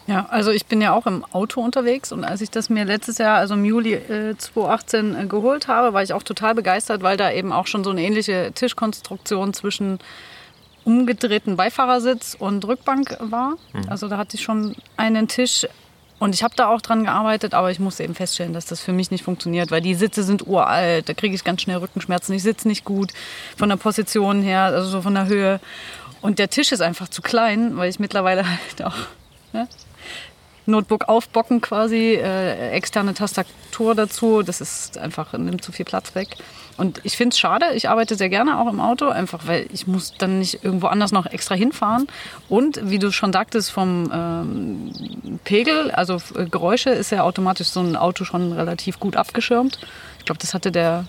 [0.08, 3.20] Ja, also ich bin ja auch im Auto unterwegs und als ich das mir letztes
[3.20, 7.18] Jahr, also im Juli äh, 2018 äh, geholt habe, war ich auch total begeistert, weil
[7.18, 10.00] da eben auch schon so eine ähnliche Tischkonstruktion zwischen
[10.84, 13.56] umgedrehten Beifahrersitz und Rückbank war.
[13.88, 15.68] Also da hatte ich schon einen Tisch
[16.22, 18.94] und ich habe da auch dran gearbeitet, aber ich musste eben feststellen, dass das für
[18.94, 22.44] mich nicht funktioniert, weil die Sitze sind uralt, da kriege ich ganz schnell Rückenschmerzen, ich
[22.44, 23.12] sitze nicht gut
[23.58, 25.60] von der Position her, also so von der Höhe.
[26.22, 28.96] Und der Tisch ist einfach zu klein, weil ich mittlerweile halt auch
[29.52, 29.68] ne,
[30.68, 34.44] Notebook aufbocken quasi, äh, externe Tastatur dazu.
[34.44, 36.38] Das ist einfach, nimmt zu viel Platz weg.
[36.82, 39.86] Und ich finde es schade, ich arbeite sehr gerne auch im Auto, einfach weil ich
[39.86, 42.08] muss dann nicht irgendwo anders noch extra hinfahren.
[42.50, 47.82] Und wie du schon sagtest, vom ähm, Pegel, also äh, Geräusche, ist ja automatisch so
[47.82, 49.78] ein Auto schon relativ gut abgeschirmt.
[50.18, 51.06] Ich glaube, das hatte der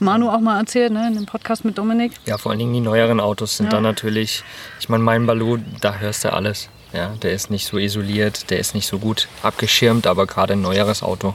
[0.00, 2.10] Manu auch mal erzählt, ne, in dem Podcast mit Dominik.
[2.26, 3.74] Ja, vor allen Dingen die neueren Autos sind Ja.
[3.74, 4.42] dann natürlich,
[4.80, 6.68] ich meine, mein Baloo, da hörst du alles.
[6.92, 10.62] Ja, der ist nicht so isoliert, der ist nicht so gut abgeschirmt, aber gerade ein
[10.62, 11.34] neueres Auto,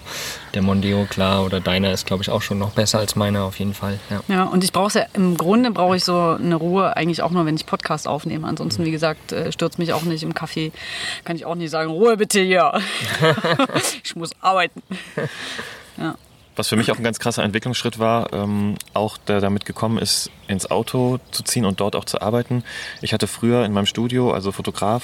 [0.56, 3.60] der Mondeo, klar, oder deiner ist, glaube ich, auch schon noch besser als meiner auf
[3.60, 4.00] jeden Fall.
[4.10, 4.22] Ja.
[4.28, 7.46] Ja, und ich brauche ja, im Grunde brauche ich so eine Ruhe eigentlich auch nur,
[7.46, 8.48] wenn ich Podcast aufnehme.
[8.48, 10.72] Ansonsten, wie gesagt, äh, stürzt mich auch nicht im Café.
[11.24, 12.82] Kann ich auch nicht sagen, Ruhe bitte hier.
[14.04, 14.82] ich muss arbeiten.
[15.98, 16.16] Ja.
[16.56, 20.30] Was für mich auch ein ganz krasser Entwicklungsschritt war, ähm, auch der damit gekommen ist,
[20.48, 22.64] ins Auto zu ziehen und dort auch zu arbeiten.
[23.02, 25.04] Ich hatte früher in meinem Studio, also Fotograf,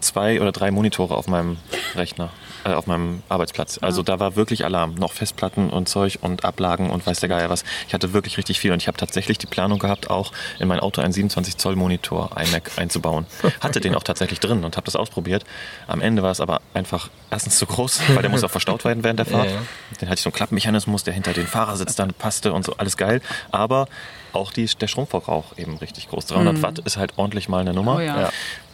[0.00, 1.58] zwei oder drei Monitore auf meinem
[1.94, 2.30] Rechner,
[2.64, 3.78] äh, auf meinem Arbeitsplatz.
[3.80, 7.50] Also da war wirklich Alarm, noch Festplatten und Zeug und Ablagen und weiß der Geier
[7.50, 7.64] was.
[7.86, 10.80] Ich hatte wirklich richtig viel und ich habe tatsächlich die Planung gehabt, auch in mein
[10.80, 13.26] Auto einen 27 Zoll Monitor iMac einzubauen.
[13.60, 15.44] Hatte den auch tatsächlich drin und habe das ausprobiert.
[15.86, 19.04] Am Ende war es aber einfach erstens zu groß, weil der muss auch verstaut werden
[19.04, 19.46] während der Fahrt.
[19.46, 19.62] Ja, ja.
[20.00, 22.96] Den hatte ich so einen Klappmechanismus, der hinter den Fahrersitz dann passte und so, alles
[22.96, 23.20] geil.
[23.50, 23.86] Aber
[24.32, 26.26] auch die, der Stromverbrauch eben richtig groß.
[26.26, 27.96] 300 Watt ist halt ordentlich mal eine Nummer.
[27.96, 28.30] Oh ja.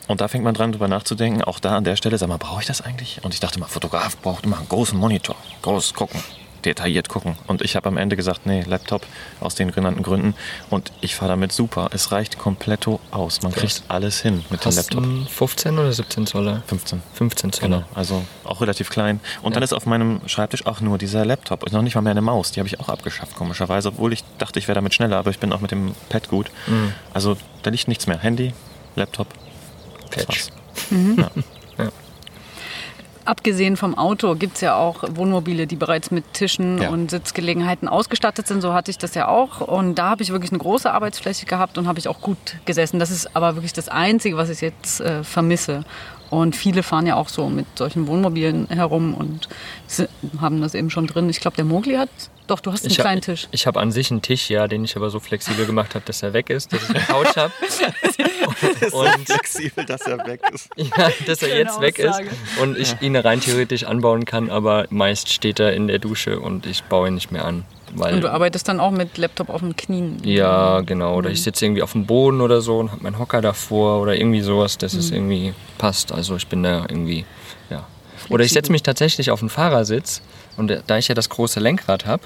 [0.06, 1.42] Und da fängt man dran, drüber nachzudenken.
[1.42, 3.20] Auch da an der Stelle, sag mal, brauche ich das eigentlich?
[3.22, 5.36] Und ich dachte mal, Fotograf braucht immer einen großen Monitor.
[5.62, 6.22] Groß gucken,
[6.64, 7.36] detailliert gucken.
[7.46, 9.02] Und ich habe am Ende gesagt, nee, Laptop
[9.40, 10.34] aus den genannten Gründen.
[10.70, 11.88] Und ich fahre damit super.
[11.92, 13.42] Es reicht kompletto aus.
[13.42, 15.02] Man kriegt alles hin mit dem Laptop.
[15.02, 16.62] einen 15 oder 17 Zoller?
[16.66, 17.02] 15.
[17.14, 17.78] 15 Zoller.
[17.78, 19.20] Genau, also auch relativ klein.
[19.42, 21.64] Und dann ist auf meinem Schreibtisch auch nur dieser Laptop.
[21.64, 22.52] Ist noch nicht mal mehr eine Maus.
[22.52, 23.88] Die habe ich auch abgeschafft, komischerweise.
[23.88, 26.50] Obwohl ich dachte, ich wäre damit schneller, aber ich bin auch mit dem Pad gut.
[26.66, 26.92] Mhm.
[27.12, 28.18] Also da liegt nichts mehr.
[28.18, 28.52] Handy,
[28.94, 29.28] Laptop,
[30.10, 30.48] Patch.
[30.90, 31.30] war's.
[33.24, 36.90] Abgesehen vom Auto gibt es ja auch Wohnmobile, die bereits mit Tischen Ja.
[36.90, 38.60] und Sitzgelegenheiten ausgestattet sind.
[38.60, 39.60] So hatte ich das ja auch.
[39.60, 43.00] Und da habe ich wirklich eine große Arbeitsfläche gehabt und habe ich auch gut gesessen.
[43.00, 45.84] Das ist aber wirklich das Einzige, was ich jetzt äh, vermisse.
[46.30, 49.48] Und viele fahren ja auch so mit solchen Wohnmobilen herum und
[50.40, 51.28] haben das eben schon drin.
[51.28, 52.08] Ich glaube, der Mogli hat
[52.46, 53.48] Doch, du hast einen Ich hab- kleinen Tisch.
[53.50, 56.22] Ich habe an sich einen Tisch, ja, den ich aber so flexibel gemacht habe, dass
[56.22, 57.52] er weg ist, dass ich eine Couch habe.
[58.92, 60.68] und flexibel, dass er weg ist.
[60.76, 62.28] ja, dass er Schöne jetzt weg ist Aussage.
[62.62, 66.66] und ich ihn rein theoretisch anbauen kann, aber meist steht er in der Dusche und
[66.66, 67.64] ich baue ihn nicht mehr an.
[67.94, 70.20] Weil, Und du arbeitest dann auch mit Laptop auf den Knien.
[70.24, 71.14] ja, genau.
[71.16, 74.16] Oder ich sitze irgendwie auf dem Boden oder so und habe meinen Hocker davor oder
[74.16, 76.10] irgendwie sowas, dass es irgendwie passt.
[76.12, 77.24] Also ich bin da irgendwie,
[77.70, 77.86] ja.
[78.28, 80.20] Oder ich setze mich tatsächlich auf den Fahrersitz
[80.56, 82.22] und da ich ja das große Lenkrad habe,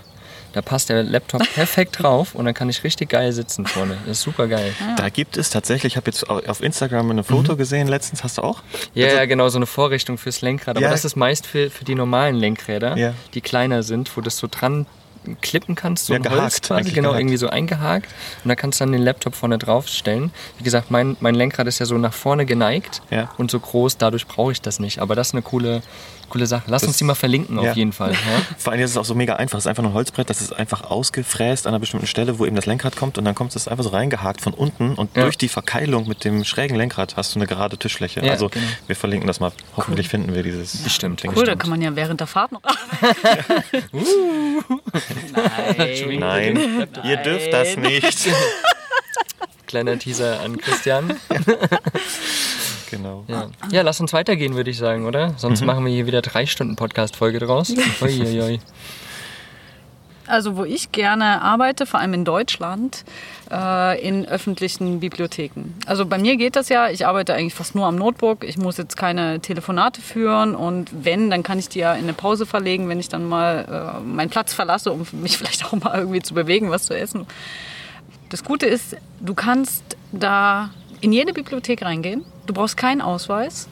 [0.53, 3.97] da passt der Laptop perfekt drauf und dann kann ich richtig geil sitzen vorne.
[4.07, 4.75] Das ist super geil.
[4.97, 8.43] Da gibt es tatsächlich, ich habe jetzt auf Instagram ein Foto gesehen letztens, hast du
[8.43, 8.63] auch?
[8.95, 10.77] Ja, ja, genau, so eine Vorrichtung fürs Lenkrad.
[10.77, 10.91] Aber Ja.
[10.91, 13.15] das ist meist für, für die normalen Lenkräder, Ja.
[13.35, 14.87] die kleiner sind, wo das so dran
[15.43, 17.21] klippen kannst, so Ja, ein gehakt, Holz quasi, genau, gehakt.
[17.21, 18.09] irgendwie so eingehakt.
[18.45, 20.31] Und da kannst du dann den Laptop vorne draufstellen.
[20.59, 23.31] Wie gesagt, mein, mein Lenkrad ist ja so nach vorne geneigt Ja.
[23.39, 24.99] und so groß, dadurch brauche ich das nicht.
[25.01, 25.83] Aber das ist eine coole,
[26.31, 26.63] coole Sache.
[26.69, 27.71] Lass Das- uns die mal verlinken ja.
[27.73, 28.13] auf jeden Fall.
[28.13, 28.19] Ja?
[28.59, 29.59] Vor allem ist es auch so mega einfach.
[29.59, 32.47] Es ist einfach nur ein Holzbrett, das ist einfach ausgefräst an einer bestimmten Stelle, wo
[32.47, 35.23] eben das Lenkrad kommt und dann kommt es einfach so reingehakt von unten und Ja.
[35.25, 38.25] durch die Verkeilung mit dem schrägen Lenkrad hast du eine gerade Tischfläche.
[38.25, 38.65] Ja, also genau.
[38.87, 39.53] wir verlinken das mal.
[39.77, 41.23] Hoffentlich finden wir dieses Bestimmt.
[41.23, 41.33] Ding.
[41.37, 42.63] Cool, da kann man ja während der Fahrt noch
[45.35, 46.19] Nein.
[46.19, 48.29] Nein, ihr dürft das nicht.
[49.67, 51.21] Kleiner Teaser an Christian.
[52.91, 53.25] genau.
[53.29, 53.51] Ja.
[53.71, 55.35] ja, lass uns weitergehen, würde ich sagen, oder?
[55.37, 57.73] Sonst machen wir hier wieder drei Stunden Podcast-Folge draus.
[58.01, 58.61] Uiuiui.
[60.31, 63.05] Also wo ich gerne arbeite, vor allem in Deutschland,
[63.51, 65.75] äh, in öffentlichen Bibliotheken.
[65.87, 68.45] Also bei mir geht das ja, ich arbeite eigentlich fast nur am Notebook.
[68.45, 72.13] Ich muss jetzt keine Telefonate führen und wenn, dann kann ich die ja in eine
[72.13, 75.99] Pause verlegen, wenn ich dann mal äh, meinen Platz verlasse, um mich vielleicht auch mal
[75.99, 77.27] irgendwie zu bewegen, was zu essen.
[78.29, 82.25] Das Gute ist, du kannst da in jede Bibliothek reingehen.
[82.47, 83.69] Du brauchst keinen Ausweis,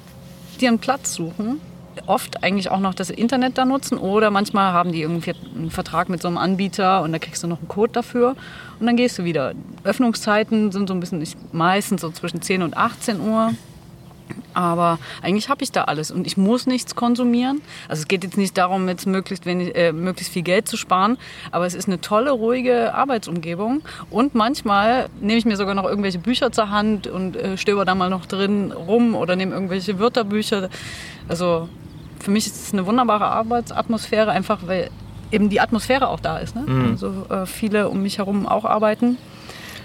[0.60, 1.60] dir einen Platz suchen.
[2.06, 6.08] Oft eigentlich auch noch das Internet da nutzen oder manchmal haben die irgendwie einen Vertrag
[6.08, 8.36] mit so einem Anbieter und da kriegst du noch einen Code dafür
[8.80, 9.54] und dann gehst du wieder.
[9.84, 13.52] Öffnungszeiten sind so ein bisschen, ich, meistens so zwischen 10 und 18 Uhr.
[14.54, 17.60] Aber eigentlich habe ich da alles und ich muss nichts konsumieren.
[17.88, 21.16] Also es geht jetzt nicht darum, jetzt möglichst, wenig, äh, möglichst viel Geld zu sparen,
[21.50, 23.82] aber es ist eine tolle, ruhige Arbeitsumgebung.
[24.10, 27.94] Und manchmal nehme ich mir sogar noch irgendwelche Bücher zur Hand und äh, stöber da
[27.94, 30.68] mal noch drin rum oder nehme irgendwelche Wörterbücher.
[31.28, 31.68] Also
[32.20, 34.90] für mich ist es eine wunderbare Arbeitsatmosphäre, einfach weil
[35.30, 36.54] eben die Atmosphäre auch da ist.
[36.56, 36.64] Ne?
[36.90, 39.18] Also äh, viele um mich herum auch arbeiten.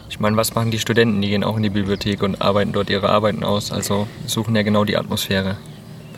[0.10, 1.22] Ich meine, was machen die Studenten?
[1.22, 3.72] Die gehen auch in die Bibliothek und arbeiten dort ihre Arbeiten aus.
[3.72, 5.58] Also suchen ja genau die Atmosphäre.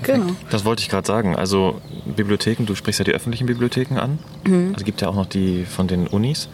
[0.03, 0.33] Genau.
[0.49, 1.35] Das wollte ich gerade sagen.
[1.35, 4.19] Also Bibliotheken, du sprichst ja die öffentlichen Bibliotheken an.
[4.45, 4.71] Mhm.
[4.73, 6.49] Also gibt ja auch noch die von den Unis.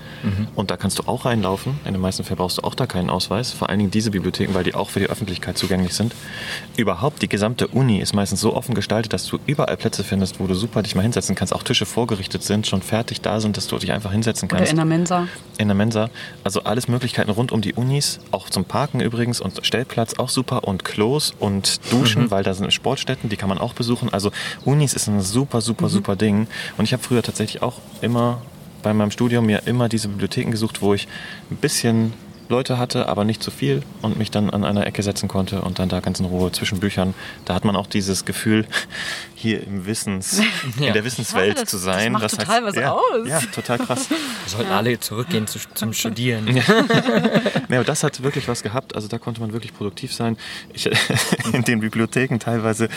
[0.55, 1.79] Und da kannst du auch reinlaufen.
[1.85, 3.51] In den meisten Fällen brauchst du auch da keinen Ausweis.
[3.51, 6.13] Vor allen Dingen diese Bibliotheken, weil die auch für die Öffentlichkeit zugänglich sind.
[6.77, 10.47] Überhaupt, die gesamte Uni ist meistens so offen gestaltet, dass du überall Plätze findest, wo
[10.47, 11.53] du super dich mal hinsetzen kannst.
[11.55, 14.71] Auch Tische vorgerichtet sind, schon fertig da sind, dass du dich einfach hinsetzen Oder kannst
[14.71, 15.27] in der Mensa.
[15.57, 16.09] in der Mensa.
[16.43, 20.65] Also alles Möglichkeiten rund um die Unis, auch zum Parken übrigens und Stellplatz auch super
[20.67, 24.13] und Klos und Duschen, weil da sind Sportstätten, die kann man auch besuchen.
[24.13, 24.31] Also
[24.65, 26.45] Unis ist ein super, super, super Ding.
[26.77, 28.39] Und ich habe früher tatsächlich auch immer
[28.83, 31.07] bei meinem Studium mir immer diese Bibliotheken gesucht, wo ich
[31.49, 32.13] ein bisschen
[32.49, 35.79] Leute hatte, aber nicht zu viel und mich dann an einer Ecke setzen konnte und
[35.79, 37.15] dann da ganz in Ruhe zwischen Büchern.
[37.45, 38.67] Da hat man auch dieses Gefühl,
[39.41, 40.41] hier im Wissens,
[40.79, 40.87] Ja.
[40.87, 42.11] in der Wissenswelt Ja, das- zu das sein.
[42.11, 43.27] macht total was ja, aus.
[43.27, 44.09] Ja, total krass.
[44.09, 46.47] Wir sollten alle zurückgehen zu, zum Studieren.
[47.67, 48.95] Nee, aber das hat wirklich was gehabt.
[48.95, 50.37] Also da konnte man wirklich produktiv sein.
[50.73, 50.89] Ich,
[51.53, 52.89] in den Bibliotheken teilweise,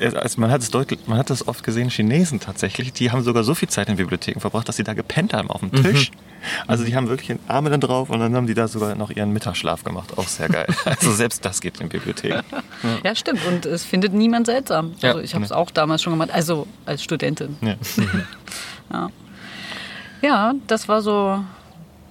[0.00, 3.42] also man hat es deutlich, man hat das oft gesehen, Chinesen tatsächlich, die haben sogar
[3.44, 6.10] so viel Zeit in Bibliotheken verbracht, dass sie da gepennt haben auf dem Tisch.
[6.66, 9.10] Also die haben wirklich den Arme dann drauf und dann haben die da sogar noch
[9.10, 10.18] ihren Mittagsschlaf gemacht.
[10.18, 10.66] Auch sehr geil.
[10.84, 12.42] Also selbst das geht in Bibliotheken.
[13.04, 13.44] Ja, stimmt.
[13.46, 14.94] Und es findet niemand seltsam.
[15.00, 17.56] Ja, Also ich habe es auch damals schon gemacht, also als Studentin.
[18.92, 19.10] Ja.
[20.20, 21.42] Ja, das war so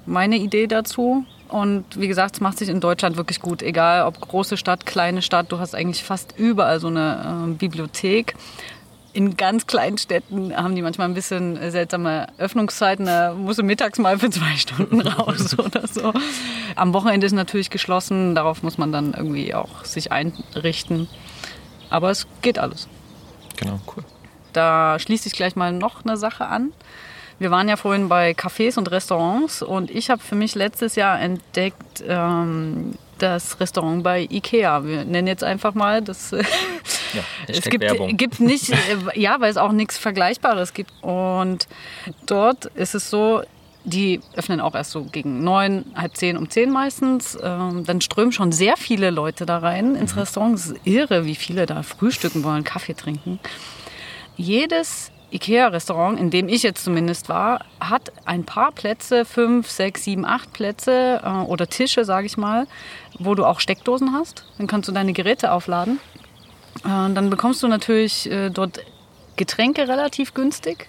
[0.06, 1.26] meine Idee dazu.
[1.48, 3.62] Und wie gesagt, es macht sich in Deutschland wirklich gut.
[3.62, 8.36] Egal ob große Stadt, kleine Stadt, du hast eigentlich fast überall so eine äh, Bibliothek.
[9.14, 13.06] In ganz kleinen Städten haben die manchmal ein bisschen seltsame Öffnungszeiten.
[13.06, 16.14] Da musst du mittags mal für zwei Stunden raus oder so.
[16.76, 18.34] Am Wochenende ist natürlich geschlossen.
[18.34, 21.10] Darauf muss man dann irgendwie auch sich einrichten.
[21.90, 22.88] Aber es geht alles.
[23.62, 23.80] Genau.
[23.88, 24.04] Cool.
[24.54, 26.74] Da schließt sich gleich mal noch eine Sache an.
[27.40, 31.20] Wir waren ja vorhin bei Cafés und Restaurants und ich habe für mich letztes Jahr
[31.20, 34.84] entdeckt ähm, das Restaurant bei Ikea.
[34.84, 36.36] Wir nennen jetzt einfach mal das.
[37.14, 38.16] Ja, es gibt, Werbung.
[38.16, 38.70] gibt nicht,
[39.16, 40.94] äh, ja, weil es auch nichts Vergleichbares gibt.
[41.02, 41.68] Und
[42.26, 43.42] dort ist es so,
[43.84, 47.38] die öffnen auch erst so gegen neun, halb zehn, um zehn meistens.
[47.42, 50.56] Ähm, dann strömen schon sehr viele Leute da rein ins Restaurant.
[50.56, 53.40] Es ist irre, wie viele da frühstücken wollen, Kaffee trinken.
[54.38, 60.26] Jedes IKEA-Restaurant, in dem ich jetzt zumindest war, hat ein paar Plätze, fünf, sechs, sieben,
[60.26, 62.68] acht Plätze äh, oder Tische, sage ich mal,
[63.18, 64.46] wo du auch Steckdosen hast.
[64.58, 66.00] Dann kannst du deine Geräte aufladen.
[66.84, 68.80] Äh, dann bekommst du natürlich äh, dort
[69.38, 70.88] Getränke relativ günstig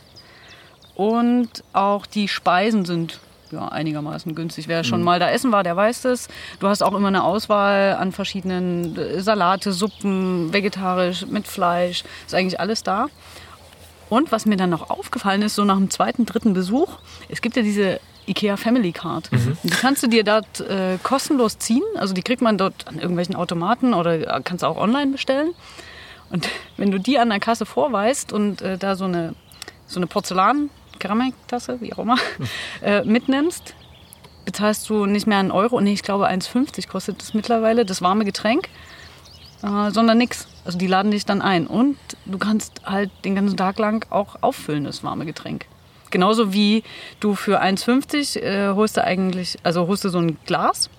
[0.94, 3.20] und auch die Speisen sind
[3.52, 4.66] ja, einigermaßen günstig.
[4.66, 6.28] Wer schon mal da essen war, der weiß das.
[6.58, 12.02] Du hast auch immer eine Auswahl an verschiedenen äh, Salate, Suppen, vegetarisch, mit Fleisch.
[12.26, 13.06] Ist eigentlich alles da.
[14.08, 17.56] Und was mir dann noch aufgefallen ist, so nach dem zweiten, dritten Besuch, es gibt
[17.56, 19.30] ja diese IKEA Family Card.
[19.62, 21.82] Die kannst du dir dort äh, kostenlos ziehen.
[21.96, 25.54] Also die kriegt man dort an irgendwelchen Automaten oder kannst du auch online bestellen.
[26.30, 29.34] Und wenn du die an der Kasse vorweist und äh, da so eine,
[29.86, 32.16] so eine Porzellan, Keramiktasse, wie auch immer,
[32.82, 33.74] äh, mitnimmst,
[34.44, 38.24] bezahlst du nicht mehr einen Euro, nee, ich glaube 1,50 kostet das mittlerweile, das warme
[38.24, 38.68] Getränk,
[39.62, 40.48] äh, sondern nix.
[40.64, 44.36] Also die laden dich dann ein und du kannst halt den ganzen Tag lang auch
[44.40, 45.66] auffüllen, das warme Getränk.
[46.10, 46.84] Genauso wie
[47.20, 50.90] du für 1,50 äh, holst du eigentlich, also holst du so ein Glas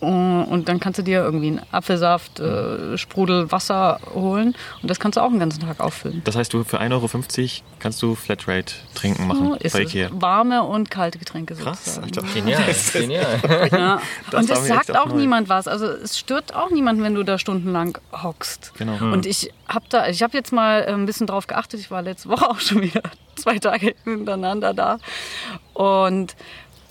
[0.00, 5.16] und dann kannst du dir irgendwie einen Apfelsaft, äh, Sprudel, Wasser holen und das kannst
[5.16, 6.22] du auch den ganzen Tag auffüllen.
[6.24, 9.94] Das heißt, du für 1,50 Euro kannst du Flatrate trinken machen So ist bei es.
[9.94, 10.10] Ikea.
[10.12, 12.06] Warme und kalte Getränke Krass, sozusagen.
[12.06, 12.22] Alter.
[12.34, 13.68] Genial, genial.
[13.72, 14.00] Ja.
[14.30, 15.16] Das und es sagt auch neu.
[15.16, 15.66] niemand was.
[15.66, 18.72] Also es stört auch niemand, wenn du da stundenlang hockst.
[18.78, 19.12] Genau.
[19.12, 21.80] Und ich habe da, ich habe jetzt mal äh, ein bisschen drauf geachtet.
[21.80, 23.02] Ich war letzte Woche auch schon wieder
[23.36, 24.98] zwei Tage hintereinander da.
[25.72, 26.36] Und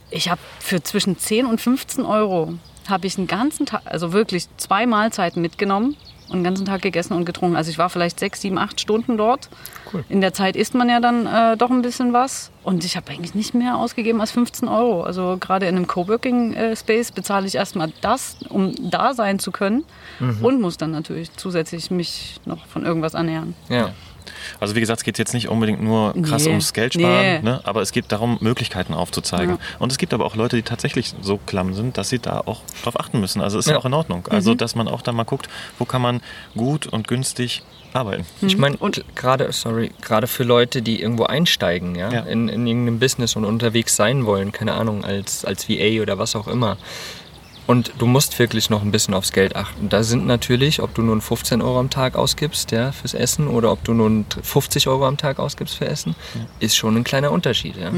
[0.09, 2.53] ich habe für zwischen 10 und 15 Euro
[2.89, 5.95] habe ich einen ganzen Tag, also wirklich zwei Mahlzeiten mitgenommen
[6.29, 7.55] und den ganzen Tag gegessen und getrunken.
[7.55, 9.49] Also ich war vielleicht sechs, sieben, acht Stunden dort.
[10.09, 12.51] In der Zeit isst man ja dann äh, doch ein bisschen was.
[12.63, 15.03] Und ich habe eigentlich nicht mehr ausgegeben als 15 Euro.
[15.03, 19.85] Also gerade in einem Coworking-Space bezahle ich erstmal das, um da sein zu können.
[20.41, 23.55] Und muss dann natürlich zusätzlich mich noch von irgendwas ernähren.
[23.69, 23.91] Ja.
[24.59, 26.49] Also wie gesagt, es geht jetzt nicht unbedingt nur krass Nee.
[26.51, 27.39] ums Geld sparen, Nee.
[27.41, 27.61] ne?
[27.63, 29.55] aber es geht darum, Möglichkeiten aufzuzeigen.
[29.55, 29.61] Ja.
[29.79, 32.61] Und es gibt aber auch Leute, die tatsächlich so klamm sind, dass sie da auch
[32.83, 33.41] drauf achten müssen.
[33.41, 33.79] Also ist ja, Ja.
[33.79, 34.27] auch in Ordnung.
[34.29, 34.57] Also Mhm.
[34.57, 35.47] dass man auch da mal guckt,
[35.79, 36.21] wo kann man
[36.55, 38.25] gut und günstig arbeiten.
[38.41, 38.81] Ich meine, Mhm.
[38.81, 42.19] Und- gerade, sorry, gerade für Leute, die irgendwo einsteigen, ja, Ja.
[42.21, 46.35] In, in irgendeinem Business und unterwegs sein wollen, keine Ahnung, als, als VA oder was
[46.35, 46.77] auch immer.
[47.67, 49.89] Und du musst wirklich noch ein bisschen aufs Geld achten.
[49.89, 53.73] Da sind natürlich, ob du nun 15 Euro am Tag ausgibst ja, fürs Essen oder
[53.73, 56.15] ob du nun 50 Euro am Tag ausgibst für Essen,
[56.61, 57.75] ist schon ein kleiner Unterschied.
[57.75, 57.91] Ja.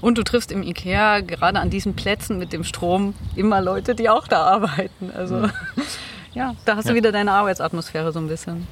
[0.00, 4.10] Und du triffst im Ikea gerade an diesen Plätzen mit dem Strom immer Leute, die
[4.10, 5.12] auch da arbeiten.
[5.16, 5.48] Also
[6.34, 8.66] ja, da hast du wieder deine Arbeitsatmosphäre so ein bisschen.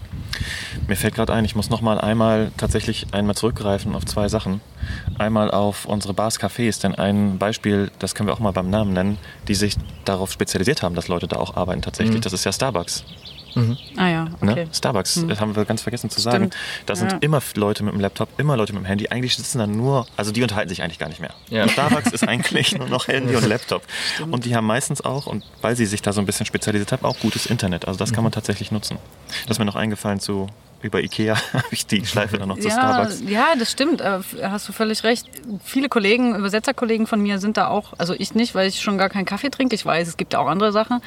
[0.88, 4.60] Mir fällt gerade ein, ich muss noch mal einmal tatsächlich einmal zurückgreifen auf zwei Sachen.
[5.18, 8.92] Einmal auf unsere Bars, Cafés, denn ein Beispiel, das können wir auch mal beim Namen
[8.92, 9.18] nennen,
[9.48, 12.20] die sich darauf spezialisiert haben, dass Leute da auch arbeiten tatsächlich.
[12.20, 13.04] Das ist ja Starbucks.
[13.98, 14.52] Ah ja, Ne?
[14.52, 14.66] okay.
[14.72, 16.36] Starbucks, das haben wir ganz vergessen zu sagen.
[16.50, 16.56] Stimmt.
[16.86, 17.18] Da sind Ja.
[17.20, 19.08] immer Leute mit dem Laptop, immer Leute mit dem Handy.
[19.08, 21.34] Eigentlich sitzen da nur, also die unterhalten sich eigentlich gar nicht mehr.
[21.50, 21.68] Ja.
[21.68, 23.82] Starbucks ist eigentlich nur noch Handy und Laptop.
[24.30, 27.04] Und die haben meistens auch, und weil sie sich da so ein bisschen spezialisiert haben,
[27.04, 27.86] auch gutes Internet.
[27.86, 28.96] Also das kann man tatsächlich nutzen.
[29.46, 30.46] Das ist mir noch eingefallen zu
[30.82, 33.22] über Ikea, habe ich die Schleife dann noch zu Ja, Starbucks.
[33.26, 34.00] ja, das stimmt.
[34.00, 35.26] Äh, Hast du völlig recht.
[35.64, 39.08] Viele Kollegen, Übersetzerkollegen von mir sind da auch, also ich nicht, weil ich schon gar
[39.08, 39.74] keinen Kaffee trinke.
[39.74, 41.00] Ich weiß, es gibt ja auch andere Sachen.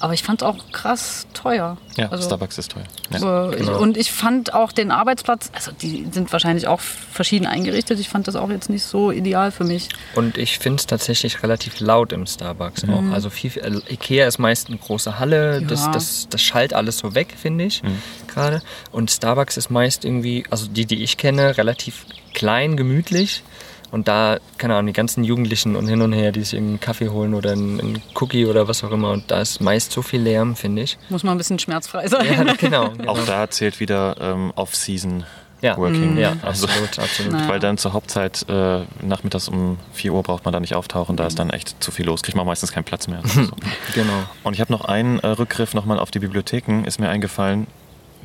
[0.00, 1.76] Aber ich fand es auch krass teuer.
[1.96, 2.84] Ja, also, Starbucks ist teuer.
[3.10, 3.50] Ja.
[3.50, 7.98] Äh, ich- Und ich fand auch den Arbeitsplatz, also die sind wahrscheinlich auch verschieden eingerichtet.
[7.98, 9.88] Ich fand das auch jetzt nicht so ideal für mich.
[10.14, 12.94] Und ich finde es tatsächlich relativ laut im Starbucks Mhm.
[12.94, 13.12] auch.
[13.14, 15.92] Also viel, viel- Ikea ist meist eine große Halle, das, Ja.
[15.92, 18.00] das, das schallt alles so weg, finde ich Mhm.
[18.38, 18.62] Gerade.
[18.92, 23.42] Und Starbucks ist meist irgendwie, also die, die ich kenne, relativ klein, gemütlich.
[23.90, 27.08] Und da, keine Ahnung, die ganzen Jugendlichen und hin und her, die sich einen Kaffee
[27.08, 29.12] holen oder einen, einen Cookie oder was auch immer.
[29.12, 30.98] Und da ist meist so viel Lärm, finde ich.
[31.08, 32.26] Muss man ein bisschen schmerzfrei sein.
[32.46, 32.90] Ja, genau.
[32.90, 33.10] genau.
[33.12, 35.24] Auch da zählt wieder ähm, Off-Season
[35.60, 35.76] ja.
[35.76, 36.18] Working.
[36.18, 37.32] Ja, Also- absolut, absolut.
[37.32, 37.48] Naja.
[37.48, 41.26] Weil dann zur Hauptzeit äh, nachmittags um 4 Uhr braucht man da nicht auftauchen, da
[41.26, 43.22] ist dann echt zu viel los, kriegt man meistens keinen Platz mehr.
[43.94, 44.22] Genau.
[44.44, 47.66] Und ich habe noch einen äh, Rückgriff nochmal auf die Bibliotheken, ist mir eingefallen,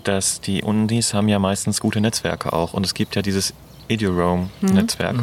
[0.03, 3.53] dass die Unis haben ja meistens gute Netzwerke auch und es gibt ja dieses
[3.89, 5.15] EduRoam-Netzwerk.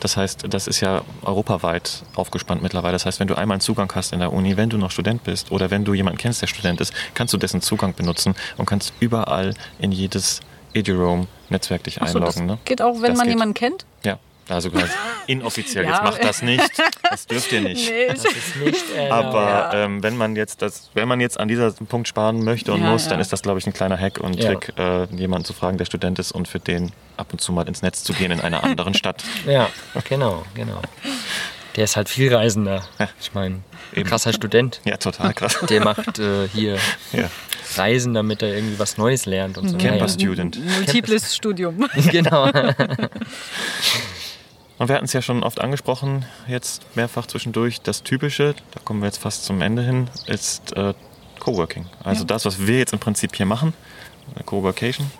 [0.00, 2.92] Das heißt, das ist ja europaweit aufgespannt mittlerweile.
[2.92, 5.24] Das heißt, wenn du einmal einen Zugang hast in der Uni, wenn du noch Student
[5.24, 8.66] bist oder wenn du jemanden kennst, der Student ist, kannst du dessen Zugang benutzen und
[8.66, 10.40] kannst überall in jedes
[10.74, 12.54] EduRoam-Netzwerk dich Ach so, das einloggen.
[12.56, 12.58] ne?
[12.64, 13.34] geht auch, wenn Das man geht.
[13.34, 13.84] jemanden kennt?
[14.04, 14.90] Ja, also ganz
[15.26, 15.84] inoffiziell.
[15.84, 15.90] Ja.
[15.92, 16.62] Jetzt macht das nicht.
[17.10, 17.88] Das dürft ihr nicht.
[17.90, 19.26] Nee, Das ist nicht erlaubt.
[19.36, 22.82] Aber ähm, wenn man jetzt das, wenn man jetzt an dieser Punkt sparen möchte und
[22.82, 23.10] Ja, muss, ja.
[23.10, 24.48] dann ist das, glaube ich, ein kleiner Hack und Ja.
[24.54, 27.68] Trick, äh, jemanden zu fragen, der Student ist und für den ab und zu mal
[27.68, 29.22] ins Netz zu gehen in einer anderen Stadt.
[29.46, 29.68] Ja,
[30.08, 30.80] genau, genau.
[31.76, 32.84] Der ist halt viel reisender.
[33.20, 33.60] Ich meine,
[34.04, 34.80] krasser Student.
[34.84, 35.58] Ja, total krass.
[35.68, 36.78] Der macht äh, hier
[37.12, 37.30] Ja.
[37.76, 39.76] reisen, damit er irgendwie was Neues lernt und so.
[39.78, 40.08] Camper.
[40.08, 40.58] Student.
[40.64, 41.88] Multiples Studium.
[42.10, 42.50] genau.
[44.78, 47.80] Und wir hatten es ja schon oft angesprochen, jetzt mehrfach zwischendurch.
[47.80, 50.94] Das Typische, da kommen wir jetzt fast zum Ende hin, ist äh,
[51.38, 51.86] Coworking.
[52.02, 53.72] Also das, was wir jetzt im Prinzip hier machen,
[54.34, 55.10] eine Coworkation.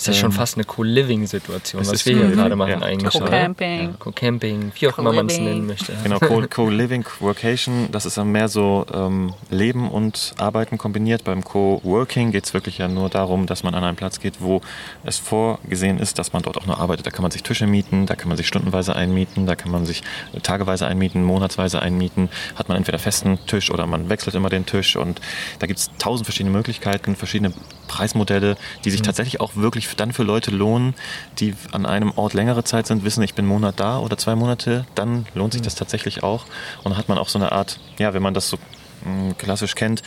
[0.00, 2.82] Das ist ja schon fast eine Co-Living-Situation, was wir hier gerade machen ja.
[2.82, 3.12] eigentlich.
[3.12, 3.96] Co-Camping.
[3.98, 5.92] Co-Camping, wie auch immer man es nennen möchte.
[6.02, 11.24] Genau, Co- Co-Living, Co-Workation, das ist dann mehr so ähm, Leben und Arbeiten kombiniert.
[11.24, 14.62] Beim Co-Working geht es wirklich ja nur darum, dass man an einen Platz geht, wo
[15.04, 17.06] es vorgesehen ist, dass man dort auch nur arbeitet.
[17.06, 19.84] Da kann man sich Tische mieten, da kann man sich stundenweise einmieten, da kann man
[19.84, 20.02] sich
[20.42, 22.30] tageweise einmieten, monatsweise einmieten.
[22.54, 24.96] Hat man entweder festen Tisch oder man wechselt immer den Tisch.
[24.96, 25.20] Und
[25.58, 27.52] da gibt es tausend verschiedene Möglichkeiten, verschiedene
[27.90, 30.94] Preismodelle, die sich tatsächlich auch wirklich dann für Leute lohnen,
[31.40, 34.36] die an einem Ort längere Zeit sind, wissen, ich bin einen Monat da oder zwei
[34.36, 36.44] Monate, dann lohnt sich das tatsächlich auch.
[36.84, 38.58] Und dann hat man auch so eine Art, ja, wenn man das so
[39.04, 40.02] mh, klassisch kennt,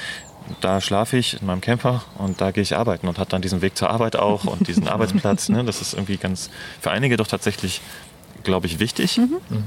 [0.61, 3.61] da schlafe ich in meinem Camper und da gehe ich arbeiten und hat dann diesen
[3.61, 5.49] Weg zur Arbeit auch und diesen Arbeitsplatz.
[5.49, 5.65] Ne?
[5.65, 7.81] Das ist irgendwie ganz für einige doch tatsächlich,
[8.43, 9.19] glaube ich, wichtig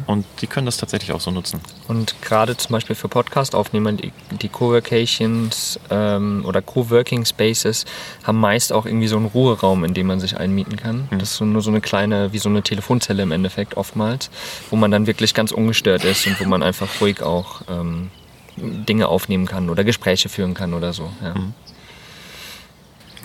[0.06, 1.60] und die können das tatsächlich auch so nutzen.
[1.88, 7.84] Und gerade zum Beispiel für Podcast-Aufnehmer, die, die Co-Workations ähm, oder Co-Working Spaces
[8.24, 11.08] haben meist auch irgendwie so einen Ruheraum, in dem man sich einmieten kann.
[11.10, 14.30] Das ist so, nur so eine kleine, wie so eine Telefonzelle im Endeffekt oftmals,
[14.70, 18.10] wo man dann wirklich ganz ungestört ist und wo man einfach ruhig auch ähm,
[18.56, 21.10] Dinge aufnehmen kann oder Gespräche führen kann oder so.
[21.22, 21.34] Ja.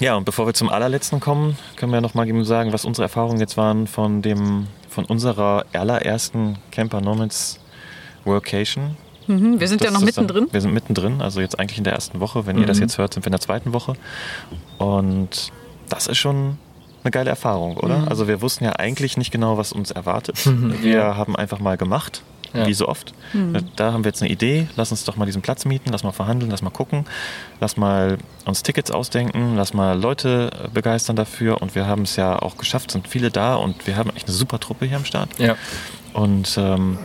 [0.02, 3.04] Ja, und bevor wir zum allerletzten kommen, können wir noch mal eben sagen, was unsere
[3.04, 7.60] Erfahrungen jetzt waren von dem von unserer allerersten Camper Nomads
[8.26, 8.98] Workation.
[9.28, 10.54] Mhm, wir sind ja Das noch ist dann- mittendrin.
[10.54, 12.46] Wir sind mittendrin, also jetzt eigentlich in der ersten Woche.
[12.46, 13.94] Wenn ihr das jetzt hört, sind wir in der zweiten Woche.
[14.78, 15.52] Und
[15.90, 16.58] das ist schon
[17.04, 18.08] eine geile Erfahrung, oder?
[18.10, 20.38] Also wir wussten ja eigentlich nicht genau, was uns erwartet.
[20.84, 22.22] Wir haben einfach mal gemacht,
[22.54, 22.68] Ja.
[22.68, 23.14] wie so oft.
[23.76, 26.12] Da haben wir jetzt eine Idee, lass uns doch mal diesen Platz mieten, lass mal
[26.12, 27.06] verhandeln, lass mal gucken,
[27.62, 31.62] lass mal uns Tickets ausdenken, lass mal Leute äh, begeistern dafür.
[31.62, 34.36] Und wir haben es ja auch geschafft, sind viele da und wir haben echt eine
[34.36, 35.56] super Truppe hier am Start Ja.
[36.14, 37.00] und ähm,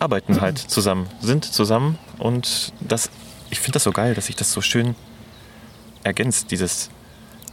[0.00, 3.10] arbeiten halt zusammen, sind zusammen und das,
[3.50, 4.94] ich finde das so geil, dass sich das so schön
[6.04, 6.90] ergänzt, dieses,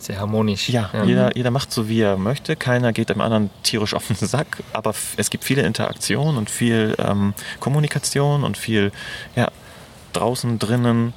[0.06, 0.70] Sehr harmonisch.
[0.70, 4.16] ja, Jeder, jeder macht so, wie er möchte, keiner geht dem anderen tierisch auf den
[4.18, 8.92] Sack, aber es gibt viele Interaktion und viel ähm, Kommunikation und viel,
[9.36, 9.48] ja,
[10.14, 11.14] draußen, drinnen.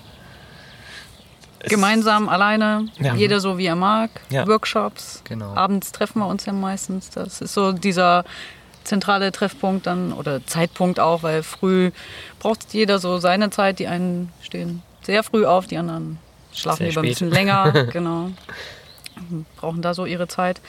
[1.61, 3.15] Es- Gemeinsam, alleine, Ja.
[3.15, 4.11] jeder so wie er mag.
[4.31, 4.47] Ja.
[4.47, 5.23] Workshops.
[5.25, 5.55] Genau.
[5.55, 7.11] Abends treffen wir uns ja meistens.
[7.11, 8.25] Das ist so dieser
[8.85, 11.91] zentrale Treffpunkt dann oder Zeitpunkt auch, weil früh
[12.39, 13.81] braucht jeder so seine Zeit.
[13.81, 16.19] Die einen stehen sehr früh auf, die anderen
[16.55, 17.73] schlafen lieber ein bisschen länger.
[17.93, 18.31] genau.
[19.57, 20.61] Brauchen da so ihre Zeit.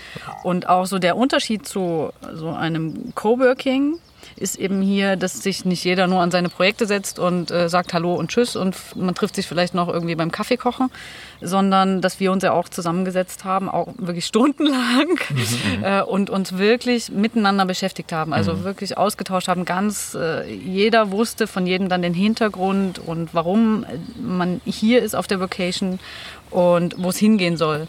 [0.43, 3.99] Und auch so der Unterschied zu so einem Coworking
[4.35, 7.93] ist eben hier, dass sich nicht jeder nur an seine Projekte setzt und äh, sagt
[7.93, 10.89] Hallo und Tschüss und man trifft sich vielleicht noch irgendwie beim Kaffee kochen,
[11.41, 15.19] sondern dass wir uns ja auch zusammengesetzt haben, auch wirklich stundenlang
[15.81, 19.65] äh, und uns wirklich miteinander beschäftigt haben, also wirklich ausgetauscht haben.
[19.65, 23.85] Ganz äh, jeder wusste von jedem dann den Hintergrund und warum
[24.21, 25.99] man hier ist auf der Vocation
[26.49, 27.87] und wo es hingehen soll.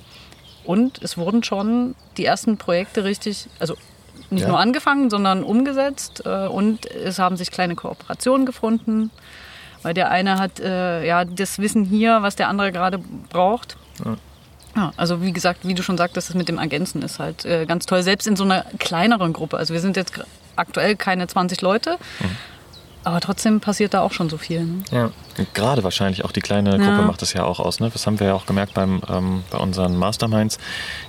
[0.65, 3.77] Und es wurden schon die ersten Projekte richtig, also
[4.31, 4.49] nicht Ja.
[4.49, 6.23] nur angefangen, sondern umgesetzt.
[6.25, 9.11] Äh, und es haben sich kleine Kooperationen gefunden,
[9.83, 12.99] weil der eine hat äh, ja das Wissen hier, was der andere gerade
[13.31, 13.77] braucht.
[14.77, 17.67] Ja, also wie gesagt, wie du schon sagtest, das mit dem Ergänzen ist halt äh,
[17.67, 18.03] ganz toll.
[18.05, 19.57] Selbst in so einer kleineren Gruppe.
[19.57, 20.13] Also wir sind jetzt
[20.55, 21.97] aktuell keine 20 Leute,
[23.05, 24.65] aber trotzdem passiert da auch schon so viel.
[24.65, 24.83] Ne?
[24.91, 25.11] Ja.
[25.55, 27.81] Gerade wahrscheinlich auch die kleine Gruppe macht das ja auch aus.
[27.81, 27.89] Ne?
[27.91, 30.59] Das haben wir ja auch gemerkt beim, ähm, bei unseren Masterminds.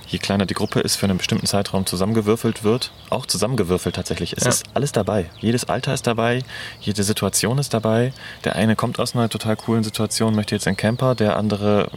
[0.06, 4.32] Je kleiner die Gruppe ist, für einen bestimmten Zeitraum zusammengewürfelt wird, auch zusammengewürfelt tatsächlich.
[4.34, 4.50] Es Ja.
[4.50, 5.28] ist alles dabei.
[5.40, 6.42] Jedes Alter ist dabei,
[6.80, 8.12] jede Situation ist dabei.
[8.44, 11.88] Der eine kommt aus einer total coolen Situation, möchte jetzt einen Camper, der andere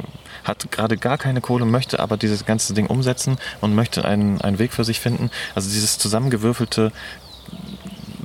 [0.43, 4.59] hat gerade gar keine Kohle, möchte aber dieses ganze Ding umsetzen und möchte einen, einen
[4.59, 5.29] Weg für sich finden.
[5.55, 6.91] Also dieses zusammengewürfelte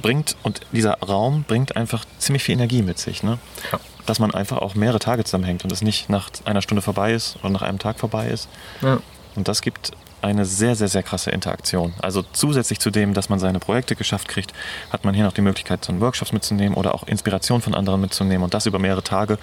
[0.01, 3.23] bringt und dieser Raum bringt einfach ziemlich viel Energie mit sich.
[3.23, 3.39] Ne?
[3.73, 3.81] Ja.
[4.07, 7.37] Dass man einfach auch mehrere Tage zusammenhängt und es nicht nach einer Stunde vorbei ist
[7.41, 8.49] oder nach einem Tag vorbei ist.
[8.83, 9.01] Ja.
[9.37, 11.95] Und das gibt eine sehr, sehr, sehr krasse Interaktion.
[12.01, 14.53] Also zusätzlich zu dem, dass man seine Projekte geschafft kriegt,
[14.91, 18.43] hat man hier noch die Möglichkeit, so Workshops mitzunehmen oder auch Inspiration von anderen mitzunehmen
[18.45, 19.39] und das über mehrere Tage.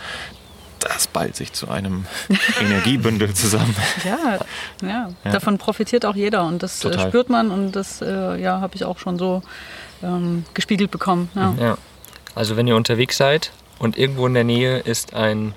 [0.79, 2.05] Das ballt sich zu einem
[2.61, 3.75] Energiebündel zusammen.
[4.05, 4.39] Ja,
[4.87, 7.07] ja, davon profitiert auch jeder und das äh, Total.
[7.07, 9.41] spürt man und das äh, ja, habe ich auch schon so
[10.03, 11.29] ähm, gespiegelt bekommen.
[11.35, 11.53] Ja.
[11.59, 11.77] Ja.
[12.35, 15.53] Also wenn ihr unterwegs seid und irgendwo in der Nähe ist ein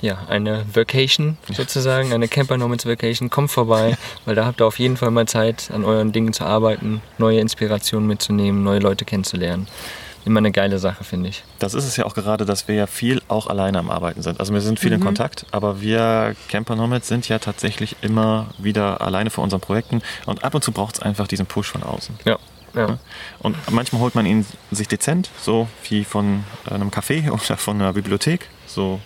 [0.00, 4.80] ja, eine Vacation sozusagen, eine Camper Nomads Vacation, kommt vorbei, weil da habt ihr auf
[4.80, 9.68] jeden Fall mal Zeit, an euren Dingen zu arbeiten, neue Inspirationen mitzunehmen, neue Leute kennenzulernen.
[10.24, 11.42] immer eine geile Sache, finde ich.
[11.60, 14.38] Das ist es ja auch gerade, dass wir ja viel auch alleine am Arbeiten sind.
[14.40, 14.96] Also wir sind viel Mhm.
[14.98, 20.00] in Kontakt, aber wir Camper Nomads sind ja tatsächlich immer wieder alleine vor unseren Projekten
[20.26, 22.16] und ab und zu braucht es einfach diesen Push von außen.
[22.24, 22.38] Ja.
[22.74, 22.98] Ja.
[23.40, 27.92] Und manchmal holt man ihn sich dezent, so wie von einem Café oder von einer
[27.92, 29.00] Bibliothek, so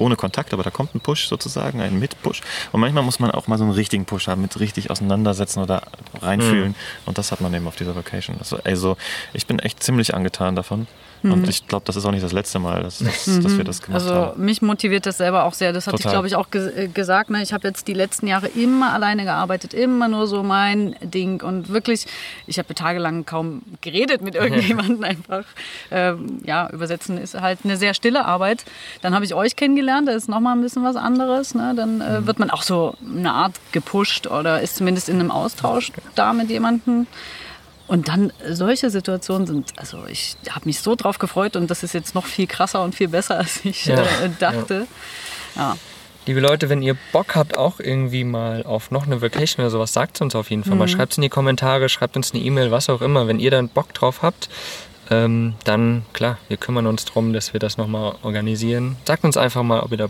[0.00, 2.40] ohne Kontakt, aber da kommt ein Push sozusagen, ein Mit-Push.
[2.72, 5.82] Und manchmal muss man auch mal so einen richtigen Push haben, mit richtig auseinandersetzen oder
[6.22, 6.74] reinfühlen.
[7.04, 8.36] Und das hat man eben auf dieser Vacation.
[8.38, 8.96] Also, also
[9.34, 10.86] ich bin echt ziemlich angetan davon.
[11.22, 13.82] Und ich glaube, das ist auch nicht das letzte Mal, dass, dass, dass wir das
[13.82, 14.44] gemacht Also haben.
[14.44, 15.72] mich motiviert das selber auch sehr.
[15.72, 16.12] Das hatte ich, Total.
[16.14, 17.30] glaube ich, auch ge äh, gesagt.
[17.30, 17.42] Ne?
[17.42, 21.42] Ich habe jetzt die letzten Jahre immer alleine gearbeitet, immer nur so mein Ding.
[21.42, 22.06] Und wirklich,
[22.46, 25.44] ich habe tagelang kaum geredet mit irgendjemandem einfach.
[25.90, 28.64] Ähm, ja, übersetzen ist halt eine sehr stille Arbeit.
[29.02, 31.54] Dann habe ich euch kennengelernt, da ist nochmal ein bisschen was anderes.
[31.54, 31.74] Ne?
[31.76, 35.92] Dann äh, wird man auch so eine Art gepusht oder ist zumindest in einem Austausch
[36.14, 37.06] da mit jemandem.
[37.90, 41.92] Und dann solche Situationen sind, also ich habe mich so drauf gefreut und das ist
[41.92, 44.86] jetzt noch viel krasser und viel besser, als ich Ja, äh, dachte.
[45.56, 45.76] Ja.
[46.24, 49.92] Liebe Leute, wenn ihr Bock habt, auch irgendwie mal auf noch eine Vacation oder sowas,
[49.92, 50.86] sagt es uns auf jeden Fall mal.
[50.86, 53.26] Schreibt es in die Kommentare, schreibt uns eine E-Mail, was auch immer.
[53.26, 54.48] Wenn ihr dann Bock drauf habt,
[55.10, 58.98] ähm, dann klar, wir kümmern uns darum, dass wir das nochmal organisieren.
[59.04, 60.06] Sagt uns einfach mal, ob ihr da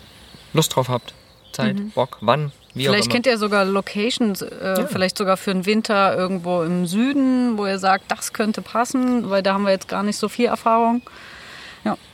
[0.52, 1.14] Lust drauf habt.
[1.52, 6.16] Zeit, Bock, wann, wie Vielleicht kennt ihr sogar Locations, äh, vielleicht sogar für den Winter
[6.16, 10.02] irgendwo im Süden, wo ihr sagt, das könnte passen, weil da haben wir jetzt gar
[10.02, 11.02] nicht so viel Erfahrung.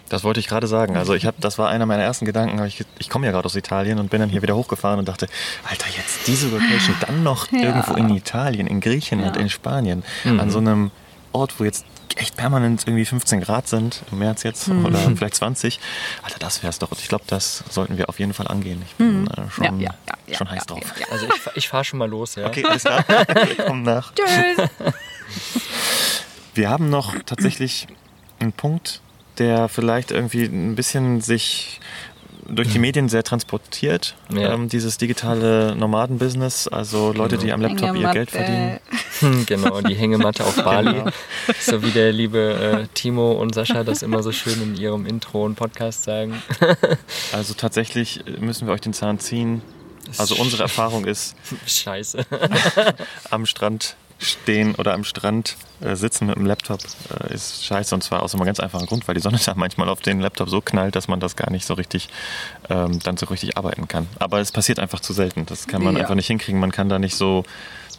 [0.08, 0.96] Das wollte ich gerade sagen.
[0.96, 2.64] Also ich habe, das war einer meiner ersten Gedanken.
[2.64, 5.26] Ich, ich komme ja gerade aus Italien und bin dann hier wieder hochgefahren und dachte,
[5.68, 7.62] Alter, jetzt diese Location, dann noch Ja.
[7.62, 9.42] irgendwo in Italien, in Griechenland, Ja.
[9.42, 10.92] in Spanien, an so einem
[11.36, 11.84] Ort, wo jetzt
[12.16, 15.78] echt permanent irgendwie 15 Grad sind, im März jetzt oder vielleicht 20.
[16.22, 16.90] Alter, das wär's doch.
[16.90, 18.82] Und ich glaube, das sollten wir auf jeden Fall angehen.
[18.86, 20.80] Ich bin äh, schon, Ja, ja, ja, ja, schon heiß ja, drauf.
[20.94, 21.12] ja, ja.
[21.12, 22.46] Also ich, ich fahre schon mal los, ja.
[22.46, 23.04] Okay, alles klar.
[23.08, 24.12] Wir kommen nach.
[24.14, 24.68] Tschüss.
[26.54, 27.86] Wir haben noch tatsächlich
[28.38, 29.02] einen Punkt,
[29.38, 31.80] der vielleicht irgendwie ein bisschen sich
[32.48, 34.14] durch die Medien sehr transportiert.
[34.32, 34.54] Ja.
[34.54, 38.78] Ähm, dieses digitale Nomaden-Business, also Leute, die am Laptop ihr Geld verdienen.
[39.46, 41.02] Genau, die Hängematte auf Bali.
[41.60, 45.44] So wie der liebe äh, Timo und Sascha das immer so schön in ihrem Intro
[45.44, 46.42] und Podcast sagen.
[47.32, 49.62] Also tatsächlich müssen wir euch den Zahn ziehen.
[50.18, 51.34] Also unsere Erfahrung ist,
[51.66, 52.24] Scheiße.
[53.30, 56.80] am Strand stehen oder am Strand äh, sitzen mit dem Laptop
[57.28, 59.88] äh, ist scheiße und zwar aus einem ganz einfachen Grund, weil die Sonne da manchmal
[59.90, 62.08] auf den Laptop so knallt, dass man das gar nicht so richtig
[62.70, 64.06] ähm, dann so richtig arbeiten kann.
[64.18, 65.44] Aber es passiert einfach zu selten.
[65.46, 66.02] Das kann man Ja.
[66.02, 66.60] einfach nicht hinkriegen.
[66.60, 67.44] Man kann da nicht so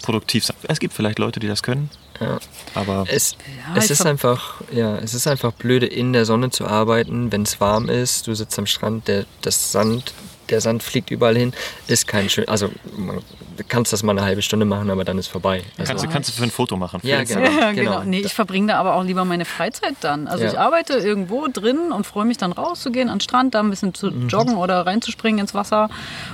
[0.02, 0.56] produktiv sein.
[0.68, 1.90] Es gibt vielleicht Leute, die das können,
[2.20, 2.40] Ja.
[2.76, 3.36] aber Es,
[3.70, 7.44] Ja, es ist einfach, ja, es ist einfach blöde, in der Sonne zu arbeiten, wenn
[7.44, 8.28] es warm ist.
[8.28, 10.14] Du sitzt am Strand, der, das Sand,
[10.50, 11.54] der Sand fliegt überall hin.
[11.88, 12.48] Ist kein schön.
[12.48, 13.18] Also man,
[13.58, 15.62] du kannst das mal eine halbe Stunde machen, aber dann ist vorbei.
[15.78, 17.02] Also, kannst, du, kannst du für ein Foto machen.
[17.04, 17.42] Ja, genau.
[17.60, 18.04] Ja, genau.
[18.04, 20.28] Nee, ich verbringe da aber auch lieber meine Freizeit dann.
[20.28, 20.52] Also Ja.
[20.52, 23.94] ich arbeite irgendwo drin und freue mich dann rauszugehen an den Strand, da ein bisschen
[23.94, 24.30] zu Mhm.
[24.30, 25.90] joggen oder reinzuspringen ins Wasser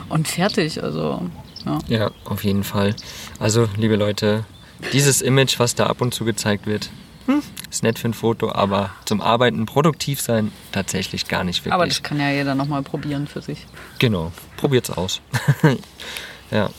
[0.09, 0.83] und fertig.
[0.83, 1.21] Also
[1.65, 1.79] ja.
[1.87, 2.95] Ja, auf jeden Fall.
[3.39, 4.45] Also, liebe Leute,
[4.91, 6.89] dieses Image, was da ab und zu gezeigt wird,
[7.25, 11.73] hm, ist nett für ein Foto, aber zum Arbeiten produktiv sein tatsächlich gar nicht wirklich.
[11.73, 13.65] Aber das kann ja jeder nochmal probieren für sich.
[13.99, 15.21] Genau, probiert's aus.
[16.51, 16.69] ja.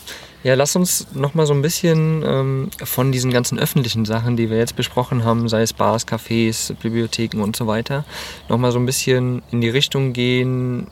[0.42, 4.50] Ja, lass uns noch mal so ein bisschen ähm, von diesen ganzen öffentlichen Sachen, die
[4.50, 8.04] wir jetzt besprochen haben, sei es Bars, Cafés, Bibliotheken und so weiter,
[8.50, 10.88] noch mal so ein bisschen in die Richtung gehen.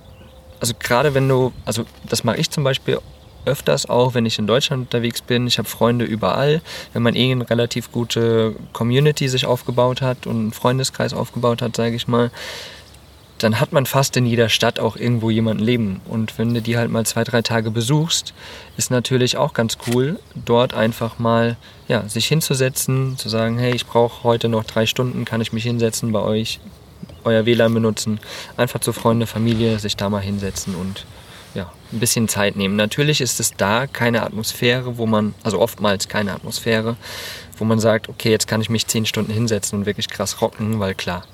[0.58, 2.98] Also gerade wenn du, also das mache ich zum Beispiel
[3.44, 5.46] öfters auch, wenn ich in Deutschland unterwegs bin.
[5.46, 6.60] Ich habe Freunde überall.
[6.92, 11.76] Wenn man eh eine relativ gute Community sich aufgebaut hat und einen Freundeskreis aufgebaut hat,
[11.76, 12.30] sage ich mal,
[13.42, 16.00] dann hat man fast in jeder Stadt auch irgendwo jemanden leben.
[16.08, 18.34] Und wenn du die halt mal zwei, drei Tage besuchst,
[18.76, 21.56] ist natürlich auch ganz cool, dort einfach mal
[21.88, 25.64] ja, sich hinzusetzen, zu sagen, hey, ich brauche heute noch drei Stunden, kann ich mich
[25.64, 26.60] hinsetzen bei euch,
[27.24, 28.20] euer WLAN benutzen,
[28.56, 31.04] einfach zu Freunde, Familie, sich da mal hinsetzen und
[31.54, 32.76] ja, ein bisschen Zeit nehmen.
[32.76, 36.96] Natürlich ist es da keine Atmosphäre, wo man, also oftmals keine Atmosphäre,
[37.58, 40.80] wo man sagt, okay, jetzt kann ich mich zehn Stunden hinsetzen und wirklich krass rocken,
[40.80, 41.24] weil klar,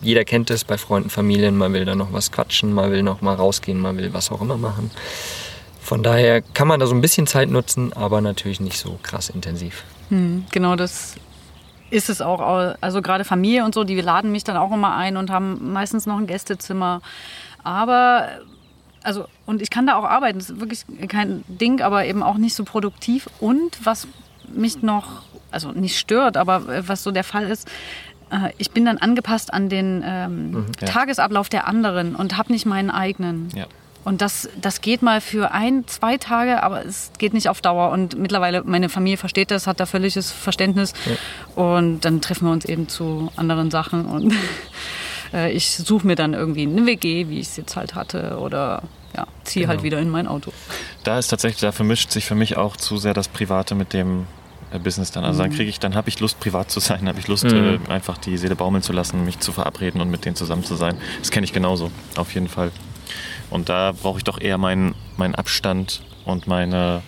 [0.00, 3.20] jeder kennt es bei Freunden, Familien, man will da noch was quatschen, man will noch
[3.20, 4.90] mal rausgehen, man will was auch immer machen.
[5.80, 9.30] Von daher kann man da so ein bisschen Zeit nutzen, aber natürlich nicht so krass
[9.30, 9.84] intensiv.
[10.50, 11.14] Genau das
[11.90, 12.40] ist es auch.
[12.80, 16.06] Also gerade Familie und so, die laden mich dann auch immer ein und haben meistens
[16.06, 17.00] noch ein Gästezimmer.
[17.62, 18.28] Aber,
[19.02, 22.36] also, und ich kann da auch arbeiten, das ist wirklich kein Ding, aber eben auch
[22.36, 23.28] nicht so produktiv.
[23.40, 24.08] Und was
[24.52, 27.68] mich noch, also nicht stört, aber was so der Fall ist,
[28.30, 30.86] äh, ich bin dann angepasst an den ähm, ja.
[30.86, 33.50] Tagesablauf der anderen und habe nicht meinen eigenen.
[33.54, 33.66] Ja.
[34.04, 37.90] Und das, das geht mal für ein, zwei Tage, aber es geht nicht auf Dauer.
[37.90, 40.94] Und mittlerweile, meine Familie versteht das, hat da völliges Verständnis.
[41.54, 44.06] Und dann treffen wir uns eben zu anderen Sachen.
[44.06, 44.34] Und
[45.32, 48.38] äh, ich suche mir dann irgendwie eine WG, wie ich es jetzt halt hatte.
[48.38, 48.82] Oder
[49.16, 49.84] ja, ziehe halt Genau.
[49.84, 50.52] wieder in mein Auto.
[51.04, 54.26] Da ist tatsächlich, da vermischt sich für mich auch zu sehr das Private mit dem
[54.70, 55.24] äh, Business dann.
[55.24, 57.80] Also dann kriege ich, dann habe ich Lust, privat zu sein, habe ich Lust, Mhm.
[57.88, 60.74] äh, einfach die Seele baumeln zu lassen, mich zu verabreden und mit denen zusammen zu
[60.76, 60.96] sein.
[61.20, 62.70] Das kenne ich genauso, auf jeden Fall.
[63.50, 67.00] Und da brauche ich doch eher meinen, meinen Abstand und meine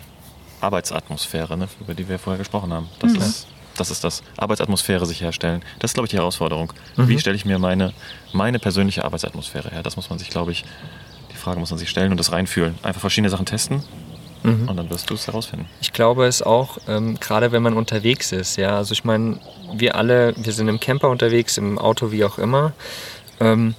[0.62, 2.88] Arbeitsatmosphäre, ne, über die wir vorher gesprochen haben.
[2.98, 3.46] Das ist
[3.80, 4.22] das ist das.
[4.36, 5.62] Arbeitsatmosphäre sich herstellen.
[5.78, 6.72] Das ist, glaube ich, die Herausforderung.
[6.96, 7.92] Wie stelle ich mir meine,
[8.32, 9.82] meine persönliche Arbeitsatmosphäre her?
[9.82, 10.64] Das muss man sich, glaube ich,
[11.32, 12.74] die Frage muss man sich stellen und das reinfühlen.
[12.82, 13.82] Einfach verschiedene Sachen testen
[14.42, 15.66] und dann wirst du es herausfinden.
[15.80, 19.38] Ich glaube es auch, ähm, gerade wenn man unterwegs ist, ja, also ich meine,
[19.74, 22.72] wir alle, wir sind im Camper unterwegs, im Auto, wie auch immer.
[23.38, 23.74] Ähm,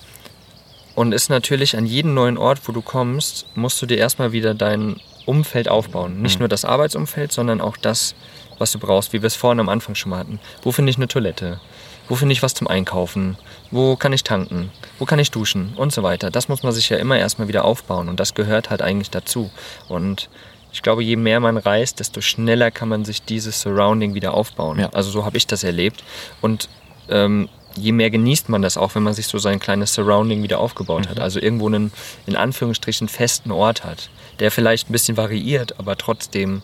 [0.93, 4.53] und ist natürlich an jedem neuen Ort, wo du kommst, musst du dir erstmal wieder
[4.53, 6.21] dein Umfeld aufbauen.
[6.21, 8.13] Nicht nur das Arbeitsumfeld, sondern auch das,
[8.61, 10.39] was du brauchst, wie wir es vorhin am Anfang schon mal hatten.
[10.61, 11.59] Wo finde ich eine Toilette?
[12.07, 13.37] Wo finde ich was zum Einkaufen?
[13.71, 14.69] Wo kann ich tanken?
[14.99, 15.73] Wo kann ich duschen?
[15.75, 16.31] Und so weiter.
[16.31, 19.49] Das muss man sich ja immer erstmal wieder aufbauen und das gehört halt eigentlich dazu.
[19.87, 20.29] Und
[20.73, 24.79] ich glaube, je mehr man reist, desto schneller kann man sich dieses Surrounding wieder aufbauen.
[24.79, 24.89] Ja.
[24.93, 26.03] Also so habe ich das erlebt.
[26.41, 26.69] Und
[27.09, 30.59] ähm, je mehr genießt man das auch, wenn man sich so sein kleines Surrounding wieder
[30.59, 31.19] aufgebaut hat.
[31.19, 31.91] Also irgendwo einen,
[32.25, 34.09] in Anführungsstrichen, festen Ort hat,
[34.39, 36.61] der vielleicht ein bisschen variiert, aber trotzdem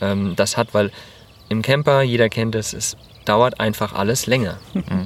[0.00, 0.90] ähm, das hat, weil
[1.48, 4.58] im Camper, jeder kennt es, es dauert einfach alles länger.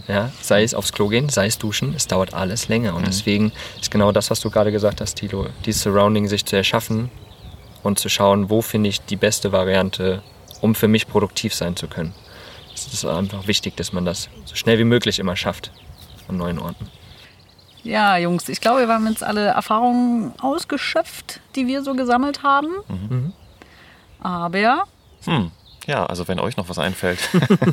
[0.09, 2.95] Ja, sei es aufs Klo gehen, sei es duschen, es dauert alles länger.
[2.95, 6.57] Und deswegen ist genau das, was du gerade gesagt hast, Tilo, dieses Surrounding sich zu
[6.57, 7.11] erschaffen
[7.83, 10.23] und zu schauen, wo finde ich die beste Variante,
[10.61, 12.13] um für mich produktiv sein zu können.
[12.75, 15.71] Es ist einfach wichtig, dass man das so schnell wie möglich immer schafft
[16.29, 16.89] an neuen Orten.
[17.85, 22.69] Ja, Jungs, ich glaube, wir haben jetzt alle Erfahrungen ausgeschöpft, die wir so gesammelt haben.
[24.21, 24.85] Aber
[25.25, 25.51] Hm.
[25.89, 27.19] Ja, also wenn euch noch was einfällt,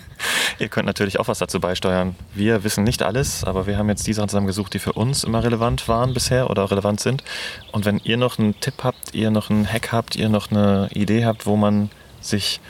[0.59, 2.15] ihr könnt natürlich auch was dazu beisteuern.
[2.33, 5.43] Wir wissen nicht alles, aber wir haben jetzt die Sachen zusammengesucht, die für uns immer
[5.43, 7.25] relevant waren bisher oder relevant sind.
[7.73, 10.87] Und wenn ihr noch einen Tipp habt, ihr noch einen Hack habt, ihr noch eine
[10.93, 11.89] Idee habt, wo man
[12.21, 12.61] sich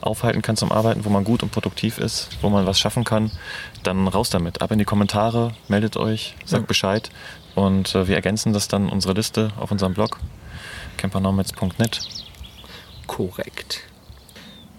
[0.00, 3.30] aufhalten kann zum Arbeiten, wo man gut und produktiv ist, wo man was schaffen kann,
[3.82, 4.62] dann raus damit.
[4.62, 7.10] Ab in die Kommentare, meldet euch, sagt Bescheid
[7.54, 10.18] und äh, wir ergänzen das dann unsere Liste auf unserem Blog
[10.96, 12.00] campernomads.net.
[13.06, 13.87] Korrekt.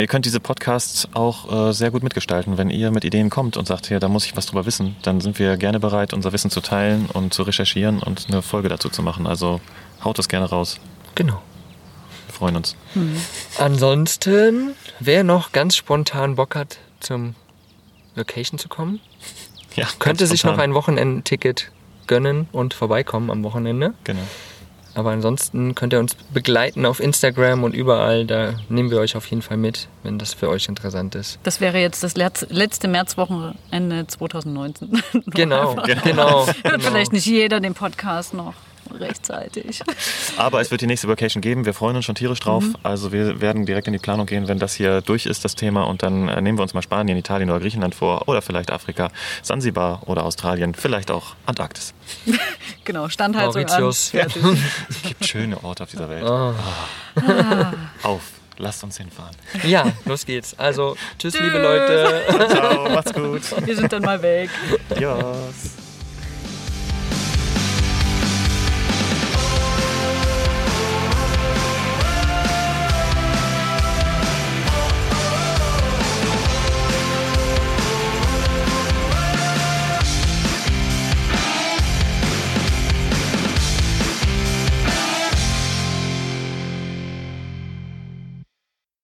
[0.01, 2.57] Ihr könnt diese Podcasts auch äh, sehr gut mitgestalten.
[2.57, 5.19] Wenn ihr mit Ideen kommt und sagt, ja, da muss ich was drüber wissen, dann
[5.19, 8.87] sind wir gerne bereit, unser Wissen zu teilen und zu recherchieren und eine Folge dazu
[8.87, 9.27] zu machen.
[9.27, 9.59] Also
[10.01, 10.79] haut es gerne raus.
[11.15, 11.41] Genau.
[12.27, 12.77] Wir freuen uns.
[13.57, 14.71] Ansonsten,
[15.01, 17.35] wer noch ganz spontan Bock hat, zum
[18.15, 19.01] Location zu kommen,
[19.75, 21.71] Ja, könnte sich noch ein Wochenendticket
[22.07, 23.93] gönnen und vorbeikommen am Wochenende.
[24.05, 24.21] Genau.
[24.99, 28.25] Aber ansonsten könnt ihr uns begleiten auf Instagram und überall.
[28.25, 31.39] Da nehmen wir euch auf jeden Fall mit, wenn das für euch interessant ist.
[31.43, 35.01] das wäre jetzt das letz- letzte Märzwochenende 2019.
[35.27, 36.01] Genau, Genau.
[36.03, 36.47] genau.
[36.63, 36.79] Hört genau.
[36.79, 38.53] vielleicht nicht jeder den Podcast noch
[38.91, 39.81] rechtzeitig.
[40.37, 41.65] Aber es wird die nächste Vacation geben.
[41.65, 42.63] Wir freuen uns schon tierisch drauf.
[42.83, 45.83] Also wir werden direkt in die Planung gehen, wenn das hier durch ist, das Thema.
[45.83, 48.27] Und dann äh, nehmen wir uns mal Spanien, Italien oder Griechenland vor.
[48.27, 49.09] Oder vielleicht Afrika,
[49.41, 50.73] Sansibar oder Australien.
[50.73, 51.93] Vielleicht auch Antarktis.
[52.85, 54.15] Genau, Standhaltung Mauritius.
[54.15, 54.19] an.
[54.31, 54.43] Fertig.
[54.89, 56.23] Es gibt schöne Orte auf dieser Welt.
[56.23, 56.55] Ah.
[58.01, 58.21] Auf,
[58.57, 59.35] lasst uns hinfahren.
[59.63, 60.57] Ja, los geht's.
[60.57, 62.23] Also, tschüss, liebe Leute.
[62.49, 63.41] Ciao, macht's gut.
[63.65, 64.49] Wir sind dann mal weg.
[64.89, 65.78] Adios.